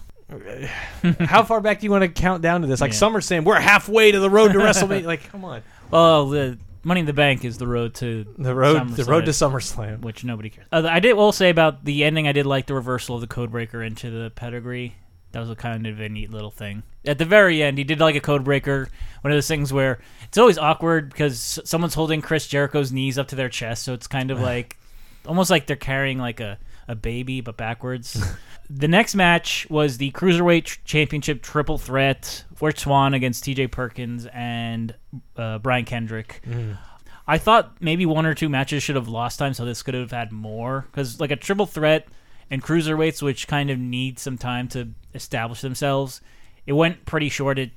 [1.20, 2.80] how far back do you want to count down to this?
[2.80, 2.98] Like Yeah.
[2.98, 5.04] SummerSlam, we're halfway to the road to WrestleMania.
[5.04, 8.88] like, come on, Well, the Money in the Bank is the road to the road,
[8.90, 10.00] the road to SummerSlam, SummerSlam.
[10.00, 10.66] which nobody cares.
[10.72, 12.28] Uh, I did will say about the ending.
[12.28, 14.94] I did like the reversal of the Codebreaker into the pedigree.
[15.32, 16.82] That was a kind of a neat little thing.
[17.04, 18.88] At the very end, he did like a Codebreaker.
[19.20, 23.28] One of those things where it's always awkward because someone's holding Chris Jericho's knees up
[23.28, 24.78] to their chest, so it's kind of like
[25.26, 28.22] almost like they're carrying like a, a baby but backwards.
[28.70, 33.68] the next match was the Cruiserweight Championship Triple Threat: Fort Swann against T.J.
[33.68, 34.94] Perkins and
[35.36, 36.42] uh, Brian Kendrick.
[37.26, 40.10] I thought maybe one or two matches should have lost time, so this could have
[40.10, 40.86] had more.
[40.90, 42.08] Because like a triple threat
[42.50, 46.20] and cruiserweights, which kind of need some time to establish themselves,
[46.66, 47.58] it went pretty short.
[47.58, 47.70] It,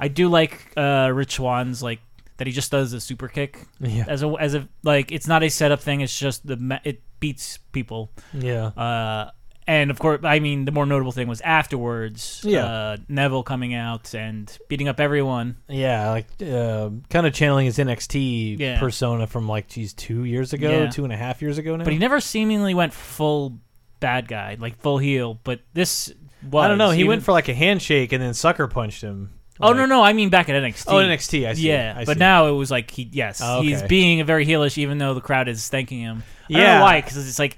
[0.00, 2.00] I do like uh, Rich Swann's like
[2.38, 4.04] that he just does a super kick Yeah.
[4.08, 6.00] as a as a like it's not a setup thing.
[6.00, 8.10] It's just the it beats people.
[8.32, 9.30] Yeah, Uh,
[9.66, 12.42] and of course, I mean, the more notable thing was afterwards.
[12.44, 12.64] Yeah.
[12.66, 15.56] uh, Neville coming out and beating up everyone.
[15.68, 18.78] yeah, like uh, kind of channeling his NXT Yeah.
[18.78, 20.90] persona from like, geez, two years ago, Yeah.
[20.90, 21.84] two and a half years ago now.
[21.84, 23.58] But he never seemingly went full
[24.00, 25.40] bad guy, like full heel.
[25.44, 26.12] But this
[26.50, 26.64] was.
[26.64, 26.90] I don't know.
[26.90, 29.30] He even- went for like a handshake and then sucker punched him.
[29.60, 30.02] Oh Like- no, no.
[30.02, 30.84] I mean back at NXT.
[30.88, 31.46] Oh, NXT.
[31.48, 31.68] I see.
[31.68, 33.08] Yeah, I but now it was like he.
[33.12, 36.22] Yes, Oh, he's being a very heelish, even though the crowd is thanking him.
[36.50, 36.78] I don't Yeah.
[36.78, 37.56] know why, because it's like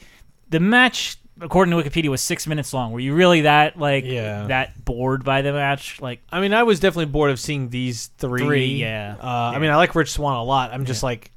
[0.50, 2.92] the match, according to Wikipedia, was six minutes long.
[2.92, 4.46] Were you really that like Yeah.
[4.46, 6.00] that bored by the match?
[6.00, 8.42] Like, I mean, I was definitely bored of seeing these three.
[8.42, 9.16] Three, yeah.
[9.20, 10.72] Uh, I mean, I like Rich Swann a lot.
[10.72, 11.30] I'm just like,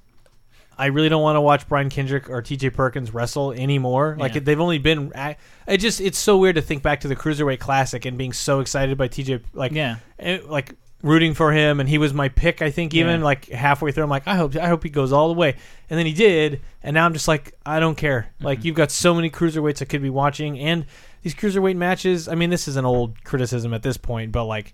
[0.78, 2.70] I really don't want to watch Brian Kendrick or T.J.
[2.70, 4.16] Perkins wrestle anymore.
[4.18, 4.42] Like Yeah.
[4.46, 5.12] they've only been.
[5.14, 5.36] I-
[5.68, 8.62] It just it's so weird to think back to the cruiserweight classic and being so
[8.62, 9.42] excited by T.J.
[9.54, 12.62] Like yeah, eh, like rooting for him, and he was my pick.
[12.62, 13.26] I think even Yeah.
[13.26, 15.56] like halfway through, I'm like, I hope I hope he goes all the way,
[15.90, 18.30] and then he did, and now I'm just like, I don't care.
[18.36, 18.46] Mm-hmm.
[18.46, 20.86] Like you've got so many cruiserweights I could be watching, and
[21.22, 22.28] these cruiserweight matches.
[22.28, 24.74] I mean, this is an old criticism at this point, but like.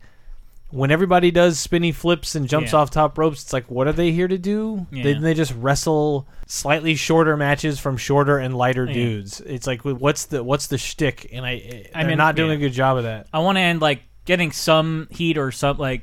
[0.71, 2.79] When everybody does spinny flips and jumps Yeah.
[2.79, 4.87] off top ropes, it's like, what are they here to do?
[4.91, 5.03] Yeah.
[5.03, 8.93] They, they just wrestle slightly shorter matches from shorter and lighter Yeah.
[8.93, 9.41] dudes.
[9.41, 11.29] It's like, what's the what's the shtick?
[11.31, 13.27] And I, I mean, not doing a good job of that.
[13.31, 16.01] I want to end like getting some heat or some like.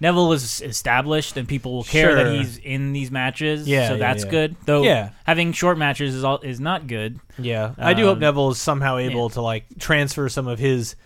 [0.00, 3.66] Neville is established, and people will care that he's in these matches.
[3.66, 4.30] Yeah, so yeah, that's yeah.
[4.30, 4.56] good.
[4.66, 5.10] Though Yeah.
[5.24, 7.20] having short matches is all is not good.
[7.38, 10.96] Yeah, I do hope Um, Neville is somehow able to like transfer some of his.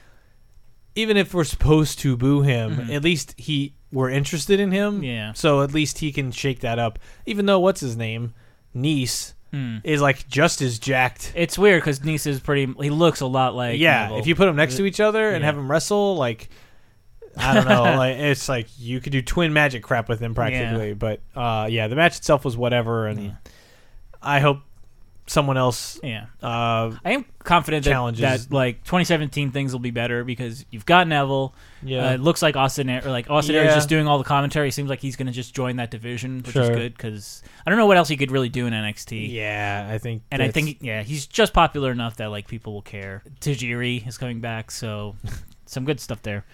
[0.95, 4.95] Even if we're supposed to boo him, at least he we're interested in him.
[4.97, 5.05] Mm-hmm.
[5.05, 5.33] Yeah.
[5.35, 6.99] So at least he can shake that up.
[7.27, 8.35] Even though what's his name,
[8.75, 9.79] Nese, Hmm.
[9.83, 11.33] is like just as jacked.
[11.35, 12.73] It's weird because Nese is pretty.
[12.83, 14.19] He looks a lot like yeah, Neville.
[14.19, 15.47] if you put them next to each other and Yeah.
[15.47, 16.51] have them wrestle, like
[17.37, 20.93] I don't know, like it's like you could do twin magic crap with him practically.
[20.95, 23.31] But uh, yeah, the match itself was whatever, and Yeah.
[24.21, 24.59] I hope
[25.29, 26.01] someone else.
[26.03, 26.27] yeah.
[26.43, 28.21] Uh, I am confident that, Challenges.
[28.47, 31.55] that like 2017 things will be better because you've got Neville.
[31.83, 33.75] yeah, Uh, it looks like Austin or like Austin Yeah.
[33.75, 34.71] just doing all the commentary.
[34.71, 36.75] Seems like he's going to just join that division, which is Sure.
[36.75, 39.31] good because I don't know what else he could really do in NXT.
[39.33, 42.73] yeah, I think, And I that's- think yeah, he's just popular enough that like people
[42.73, 43.23] will care.
[43.41, 45.17] Tajiri is coming back, so
[45.67, 46.45] some good stuff there.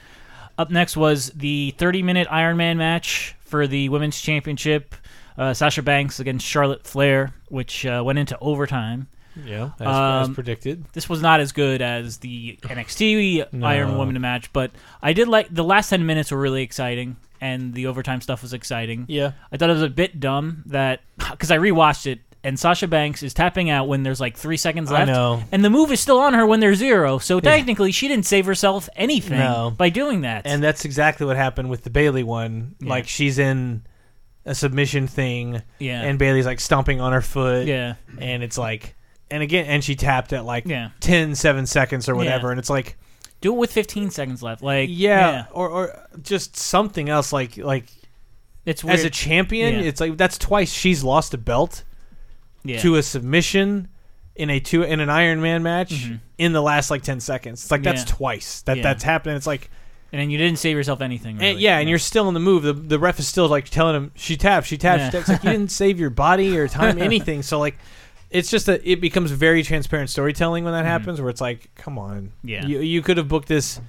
[0.57, 4.95] Up next was the 30-minute Iron Man match for the women's championship.
[5.37, 9.09] Uh, Sasha Banks against Charlotte Flair, which uh, went into overtime.
[9.45, 10.85] Yeah, as, as Um, predicted.
[10.93, 13.67] This was not as good as the NXT No.
[13.67, 14.71] Iron Woman match, but
[15.03, 18.53] I did like the last 10 minutes were really exciting, and the overtime stuff was
[18.53, 19.07] exciting.
[19.09, 22.87] Yeah, I thought it was a bit dumb that because I rewatched it and Sasha
[22.87, 25.43] Banks is tapping out when there's like three seconds I left, know.
[25.51, 27.19] and the move is still on her when there's zero.
[27.19, 29.73] So technically, she didn't save herself anything No.
[29.77, 30.43] by doing that.
[30.47, 32.77] and that's exactly what happened with the Bayley one.
[32.81, 32.91] Yeah.
[32.91, 33.83] Like she's in
[34.47, 38.95] a submission thing, yeah, and Bayley's like stomping on her foot, yeah, and it's like,
[39.31, 40.91] and again, and she tapped at like Yeah.
[41.01, 42.53] 10, 7 seconds or whatever, Yeah.
[42.53, 42.97] and it's like,
[43.41, 44.63] do it with 15 seconds left.
[44.63, 47.33] Like yeah, Or, or just something else.
[47.33, 47.85] Like like
[48.67, 48.99] it's weird.
[48.99, 49.81] as a champion, Yeah.
[49.89, 51.85] it's like that's twice she's lost a belt
[52.65, 52.79] yeah.
[52.81, 53.89] to a submission.
[54.37, 56.19] In a two in an Iron Man match Mhm.
[56.39, 58.83] in the last like ten seconds, it's like that's twice that Yeah.
[58.83, 59.37] that's happening.
[59.37, 59.71] It's like
[60.15, 61.33] and then you didn't save yourself anything.
[61.33, 61.61] And, really.
[61.61, 62.63] yeah, and you're still in the move.
[62.63, 65.07] The, the ref is still like telling him she tapped, she tapped, Yeah.
[65.07, 65.21] she tapped.
[65.23, 67.43] It's like you didn't save your body or time, anything.
[67.43, 67.77] So like,
[68.31, 71.21] it's just that it becomes very transparent storytelling when that happens.
[71.21, 72.49] Where it's like, come on, Mm-hmm.
[72.49, 72.65] Yeah.
[72.67, 73.81] you you could have booked this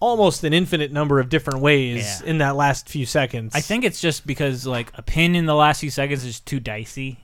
[0.00, 2.30] almost an infinite number of different ways Yeah.
[2.30, 3.52] in that last few seconds.
[3.54, 6.60] I think it's just because like a pin in the last few seconds is too
[6.60, 7.20] dicey,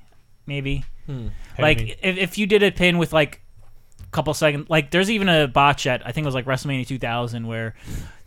[0.47, 0.85] maybe.
[1.09, 3.41] You like if, if you did a pin with like
[4.11, 7.47] couple seconds, like there's even a botch at I think it was like WrestleMania 2000
[7.47, 7.75] where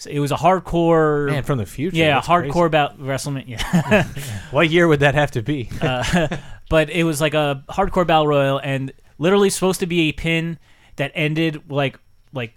[0.09, 1.97] it was a hardcore, man from the future.
[1.97, 2.65] yeah, hardcore crazy.
[2.65, 3.59] about WrestleMania.
[3.59, 4.07] Yeah,
[4.51, 5.69] What year would that have to be?
[5.81, 6.37] uh,
[6.69, 10.57] but it was like a hardcore battle royal and literally supposed to be a pin
[10.95, 11.99] that ended like
[12.33, 12.53] like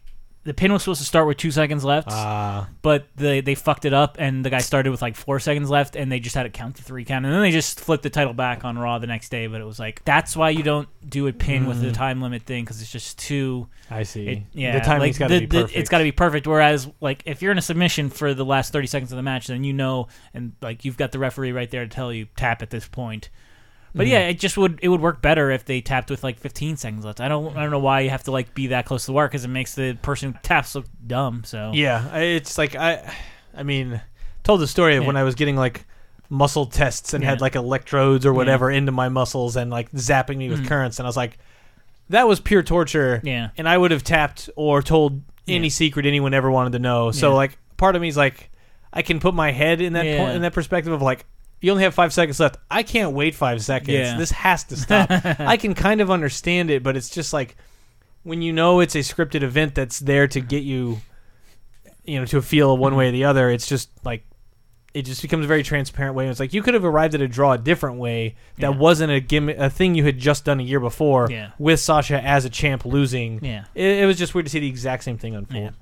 [0.46, 3.84] the pin was supposed to start with two seconds left, Uh, but they they fucked
[3.84, 6.46] it up, and the guy started with like four seconds left, and they just had
[6.46, 8.98] it count to three count, and then they just flipped the title back on Raw
[8.98, 9.46] the next day.
[9.48, 12.42] But it was like that's why you don't do a pin with the time limit
[12.42, 13.68] thing because it's just too.
[13.90, 14.26] I see.
[14.28, 15.78] It, yeah, the timing's like, got to the- be the- perfect.
[15.78, 16.46] It's got to be perfect.
[16.46, 19.46] Whereas, like, if you're in a submission for the last 30 seconds of the match,
[19.48, 22.62] then you know, and like you've got the referee right there to tell you tap
[22.62, 23.30] at this point.
[23.96, 24.12] But Mm-hmm.
[24.12, 27.04] yeah, it just would it would work better if they tapped with like 15 seconds
[27.04, 27.20] left.
[27.20, 29.12] I don't I don't know why you have to like be that close to the
[29.14, 31.44] wire because it makes the person who taps look dumb.
[31.44, 33.10] So Yeah, it's like I,
[33.56, 34.00] I mean,
[34.44, 35.06] told the story of Yeah.
[35.06, 35.86] when I was getting like
[36.28, 40.50] muscle tests and had like electrodes or whatever into my muscles and like zapping me
[40.50, 40.68] with Mm.
[40.68, 41.38] currents, and I was like,
[42.10, 43.20] that was pure torture.
[43.24, 43.48] Yeah.
[43.56, 45.70] and I would have tapped or told any Yeah.
[45.70, 47.12] secret anyone ever wanted to know.
[47.12, 47.36] So Yeah.
[47.36, 48.50] like, part of me is like,
[48.92, 50.18] I can put my head in that Yeah.
[50.18, 51.24] point, in that perspective of like.
[51.60, 52.58] You only have five seconds left.
[52.70, 53.88] I can't wait five seconds.
[53.96, 54.16] Yeah.
[54.18, 55.08] This has to stop.
[55.40, 57.56] I can kind of understand it, but it's just like
[58.22, 60.98] when you know it's a scripted event that's there to get you
[62.04, 64.24] you know to feel one way or the other it's just like
[64.94, 67.26] it just becomes a very transparent way it's like you could have arrived at a
[67.28, 68.76] draw a different way that Yeah.
[68.78, 71.50] wasn't a gimmick a thing you had just done a year before Yeah.
[71.58, 73.64] with Sasha as a champ losing Yeah.
[73.74, 75.72] it, it was just weird to see the exact same thing unfold.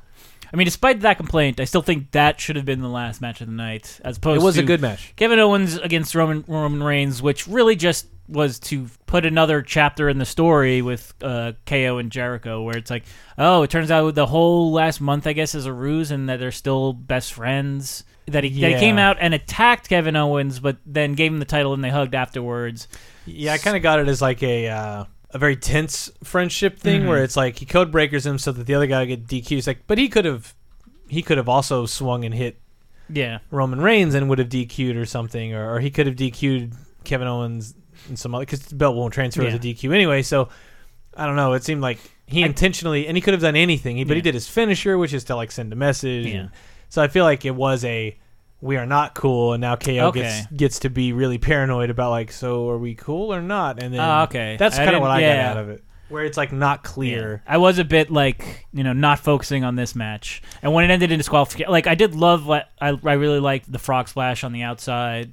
[0.52, 3.40] I mean, despite that complaint, I still think that should have been the last match
[3.40, 6.44] of the night, as opposed it was to a good match Kevin Owens against Roman
[6.46, 11.52] Roman Reigns, which really just was to put another chapter in the story with uh,
[11.66, 13.04] KO and Jericho, where it's like,
[13.36, 16.40] oh, it turns out the whole last month, I guess, is a ruse, and that
[16.40, 18.04] they're still best friends.
[18.26, 21.44] That he, that he came out and attacked Kevin Owens, but then gave him the
[21.44, 22.88] title and they hugged afterwards.
[23.26, 25.04] yeah I kind of got it as like a uh,
[25.34, 27.08] a very tense friendship thing Mhm.
[27.08, 29.66] where it's like he code breakers him so that the other guy get DQ it's
[29.66, 30.54] like but he could have
[31.08, 32.60] he could have also swung and hit
[33.10, 36.72] Yeah, Roman Reigns and would have DQ'd or something, or, or he could have DQ'd
[37.04, 37.74] Kevin Owens
[38.08, 40.22] and some other because the belt won't transfer as a DQ anyway.
[40.22, 40.48] So
[41.14, 41.52] I don't know.
[41.52, 44.32] It seemed like he intentionally and he could have done anything, he, but he did
[44.34, 46.26] his finisher, which is to like send a message.
[46.26, 46.34] Yeah.
[46.34, 46.50] and-
[46.88, 48.16] so I feel like it was a
[48.60, 50.20] we are not cool, and now KO Okay.
[50.22, 53.82] gets gets to be really paranoid about like, so are we cool or not?
[53.82, 54.56] And then Ah, okay.
[54.58, 56.82] that's I kind of what I didn't- got out of it, where it's like not
[56.82, 57.42] clear.
[57.46, 60.92] I was a bit like you know not focusing on this match, and when it
[60.92, 64.44] ended in disqualification, like I did love what I I really liked the frog splash
[64.44, 65.32] on the outside.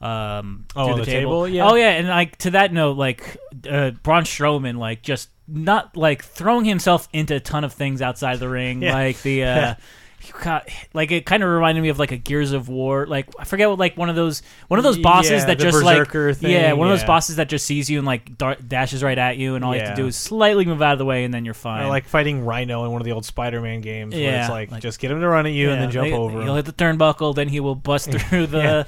[0.00, 1.46] Um, Oh, through on the, table?
[1.48, 1.68] Yeah.
[1.70, 3.36] Oh yeah, and like to that note, like
[3.70, 8.40] uh, Braun Strowman, like just not like throwing himself into a ton of things outside
[8.40, 8.94] the ring, Yeah.
[8.94, 9.44] like the.
[9.44, 9.74] Uh,
[10.22, 13.26] he got- Like it kind of reminded me of like a Gears of War, like
[13.38, 15.82] I forget what like one of those one of those bosses Yeah, that the just
[15.82, 17.06] like Berserker thing, yeah one of those yeah.
[17.08, 19.80] bosses that just sees you and like dar- dashes right at you and all you
[19.80, 19.94] have Yeah.
[19.96, 21.84] to do is slightly move out of the way and then you're fine.
[21.84, 24.70] Or like fighting Rhino in one of the old Spider-Man games, where Yeah, it's like,
[24.70, 26.42] like- just get him to run at you and then jump over.
[26.42, 28.84] He'll hit the turnbuckle, then he will bust through the Yeah.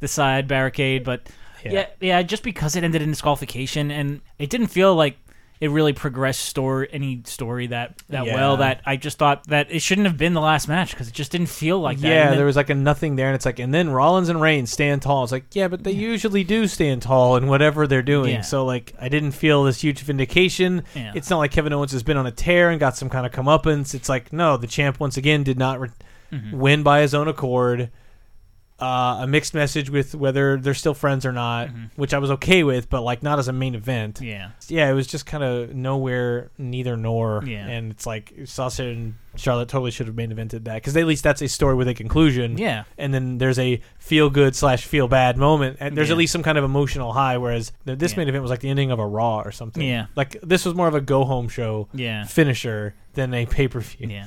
[0.00, 1.02] the side barricade.
[1.04, 1.22] But
[1.64, 1.72] Yeah.
[1.72, 1.86] yeah.
[2.00, 5.16] yeah, just because it ended in disqualification and it didn't feel like
[5.64, 8.34] it really progressed story any story that that Yeah.
[8.34, 8.56] well.
[8.58, 11.32] That I just thought that it shouldn't have been the last match because it just
[11.32, 12.08] didn't feel like that.
[12.08, 14.40] yeah, then- there was like a nothing there, and it's like, and then Rollins and
[14.40, 15.22] Reigns stand tall.
[15.22, 18.30] It's like, yeah, but they usually do stand tall in whatever they're doing.
[18.34, 18.40] Yeah.
[18.42, 20.82] So like, I didn't feel this huge vindication.
[20.94, 21.12] Yeah.
[21.14, 23.32] It's not like Kevin Owens has been on a tear and got some kind of
[23.32, 23.94] comeuppance.
[23.94, 25.88] It's like, no, the champ once again did not re-
[26.32, 26.58] Mm-hmm.
[26.58, 27.90] win by his own accord.
[28.80, 32.64] Uh, a mixed message with whether they're still friends or not, which I was okay
[32.64, 34.16] with, but like not as a main event.
[34.16, 34.24] Mm-hmm.
[34.24, 34.50] yeah.
[34.66, 37.44] yeah, it was just kind of nowhere, neither nor.
[37.46, 37.68] Yeah.
[37.68, 41.22] And it's like Sasha and Charlotte totally should have main evented that because at least
[41.22, 42.58] that's a story with a conclusion.
[42.58, 42.82] Yeah.
[42.98, 46.14] And then there's a feel good slash feel bad moment, and there's Yeah.
[46.14, 47.38] at least some kind of emotional high.
[47.38, 48.18] Whereas th- this Yeah.
[48.18, 49.86] main event was like the ending of a Raw or something.
[49.86, 50.06] Yeah.
[50.16, 52.24] Like this was more of a go home show Yeah.
[52.24, 54.08] finisher than a pay per view.
[54.10, 54.26] Yeah.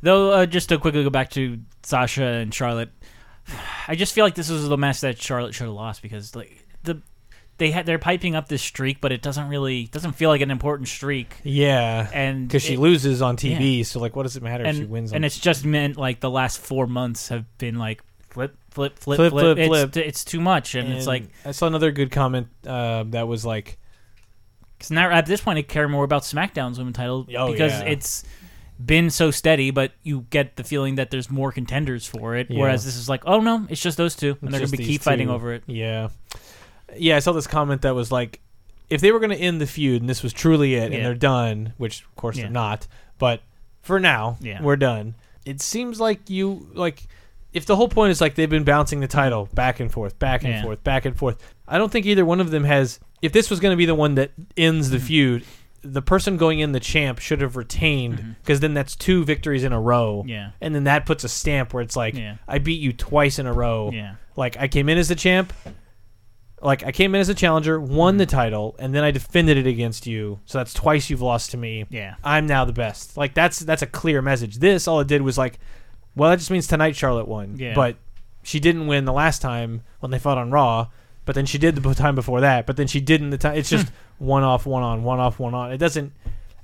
[0.00, 2.90] Though, uh, just to quickly go back to Sasha and Charlotte,
[3.88, 6.64] I just feel like this was the match that Charlotte should have lost because like
[6.82, 7.00] the
[7.58, 10.50] they had they're piping up this streak, but it doesn't really doesn't feel like an
[10.50, 11.34] important streak.
[11.42, 12.08] Yeah.
[12.12, 14.84] And Because she it- loses on TV, so like, what does it matter if she
[14.84, 15.12] wins?
[15.12, 18.98] On and it's just meant like the last four months have been like flip, flip,
[18.98, 19.56] flip, Flip, flip.
[19.56, 19.96] flip, it's, flip.
[20.06, 23.78] it's too much, and, it's like I saw another good comment uh, that was like,
[24.76, 27.84] Because now at this point, I care more about SmackDown's women title Oh, because yeah.
[27.86, 28.24] it's
[28.84, 32.50] been so steady, but you get the feeling that there's more contenders for it.
[32.50, 32.60] Yeah.
[32.60, 34.84] Whereas this is like, oh no, it's just those two, and It's they're gonna be
[34.84, 35.62] keep fighting over it.
[35.66, 36.08] Yeah.
[36.96, 38.40] Yeah, I saw this comment that was like,
[38.88, 40.98] if they were going to end the feud and this was truly it Yeah.
[40.98, 42.44] and they're done, which of course Yeah.
[42.44, 42.86] they're not,
[43.18, 43.42] but
[43.82, 45.14] for now, we're done.
[45.44, 47.02] It seems like you, like,
[47.52, 50.44] if the whole point is like they've been bouncing the title back and forth, back
[50.44, 53.48] and forth, back and forth, I don't think either one of them has, if this
[53.50, 54.96] was going to be the one that ends Mm-hmm.
[54.96, 55.44] the feud,
[55.82, 59.72] the person going in the champ should have retained because then that's two victories in
[59.72, 60.18] a row.
[60.20, 60.28] Mm-hmm.
[60.28, 60.50] Yeah.
[60.60, 62.36] And then that puts a stamp where it's like, Yeah.
[62.48, 63.90] I beat you twice in a row.
[63.92, 64.16] Yeah.
[64.36, 65.52] Like I came in as the champ,
[66.62, 69.66] like I came in as a challenger, won the title, and then I defended it
[69.66, 70.40] against you.
[70.46, 71.84] So that's twice you've lost to me.
[71.90, 72.16] Yeah.
[72.24, 73.16] I'm now the best.
[73.16, 74.56] Like that's that's a clear message.
[74.56, 75.58] This all it did was like,
[76.14, 77.56] well, that just means tonight Charlotte won.
[77.58, 77.74] Yeah.
[77.74, 77.96] But
[78.42, 80.88] she didn't win the last time when they fought on Raw.
[81.26, 82.66] But then she did the time before that.
[82.66, 83.56] But then she didn't the time.
[83.58, 85.72] It's just one off, one on, one off, one on.
[85.72, 86.12] It doesn't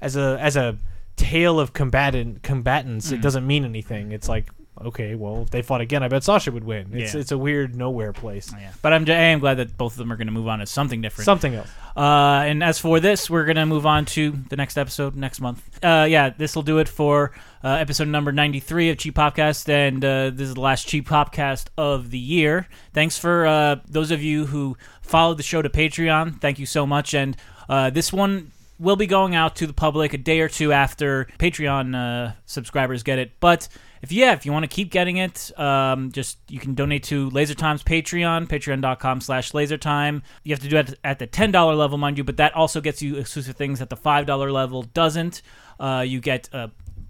[0.01, 0.79] as a as a
[1.17, 3.13] tale of combatant combatants.
[3.13, 4.13] It doesn't mean anything.
[4.13, 4.49] It's like
[4.81, 6.89] okay, well, if they fought again, I bet Sasha would win.
[6.95, 7.21] It's Yeah.
[7.21, 8.51] it's a weird nowhere place.
[8.59, 8.73] Yeah.
[8.81, 10.67] But I'm, I am glad that both of them are going to move on to
[10.67, 11.27] something different.
[11.27, 11.69] Something else.
[11.95, 15.63] Uh, and as for this, we're gonna move on to the next episode next month.
[15.85, 17.33] Uh, yeah, this will do it for
[17.65, 21.09] uh, episode number ninety three of Cheap Popcast, and uh, this is the last Cheap
[21.09, 22.69] Popcast of the year.
[22.93, 26.41] Thanks for uh, those of you who followed the show to Patreon.
[26.41, 27.15] Thank you so much.
[27.15, 27.37] And
[27.69, 31.27] uh, this one will be going out to the public a day or two after
[31.39, 33.69] Patreon uh, subscribers get it, but.
[34.03, 37.31] If yeah, if you want to keep getting it, um, just you can donate to
[37.31, 40.23] LaserTime's Patreon, patreon.com slash lasertime.
[40.43, 42.81] You have to do it at the ten dollar level, mind you, but that also
[42.81, 45.43] gets you exclusive things that the five dollar level doesn't.
[45.79, 46.49] Uh, you get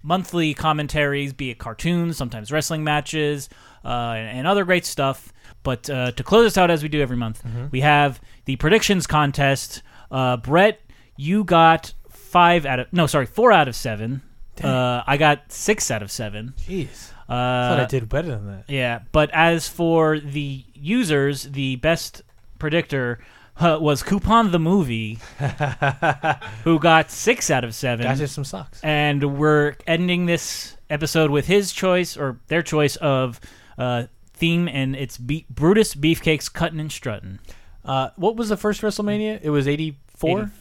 [0.03, 3.49] monthly commentaries, be it cartoons, sometimes wrestling matches,
[3.83, 5.33] uh, and, and other great stuff.
[5.63, 7.41] But uh, to close us out as we do every month,
[7.71, 9.81] we have the predictions contest.
[10.11, 10.81] Uh, Brett,
[11.15, 14.21] you got five out of no, sorry, four out of seven.
[14.61, 16.53] Uh, I got six out of seven.
[16.59, 17.11] Jeez.
[17.29, 18.65] Uh, I thought I did better than that.
[18.69, 22.21] yeah, but as for the users, the best
[22.59, 23.19] predictor
[23.57, 25.19] uh, was Coupon the movie,
[26.63, 28.05] who got six out of seven.
[28.05, 28.79] Got you some socks.
[28.83, 33.39] And we're ending this episode with his choice or their choice of
[33.77, 37.39] uh, theme, and it's be- Brutus Beefcakes cutting and strutting.
[37.85, 39.39] Uh, what was the first WrestleMania?
[39.41, 40.51] It was 84?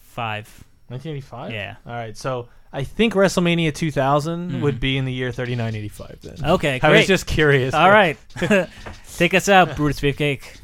[0.00, 0.64] Five.
[0.88, 1.52] 1985?
[1.52, 1.76] Yeah.
[1.86, 2.16] All right.
[2.16, 6.50] So I think WrestleMania 2000 would be in the year 3985 then.
[6.50, 6.88] Okay, great.
[6.90, 7.74] I was just curious.
[7.74, 8.18] All right,
[9.16, 10.58] take us out, Brutus Beefcake.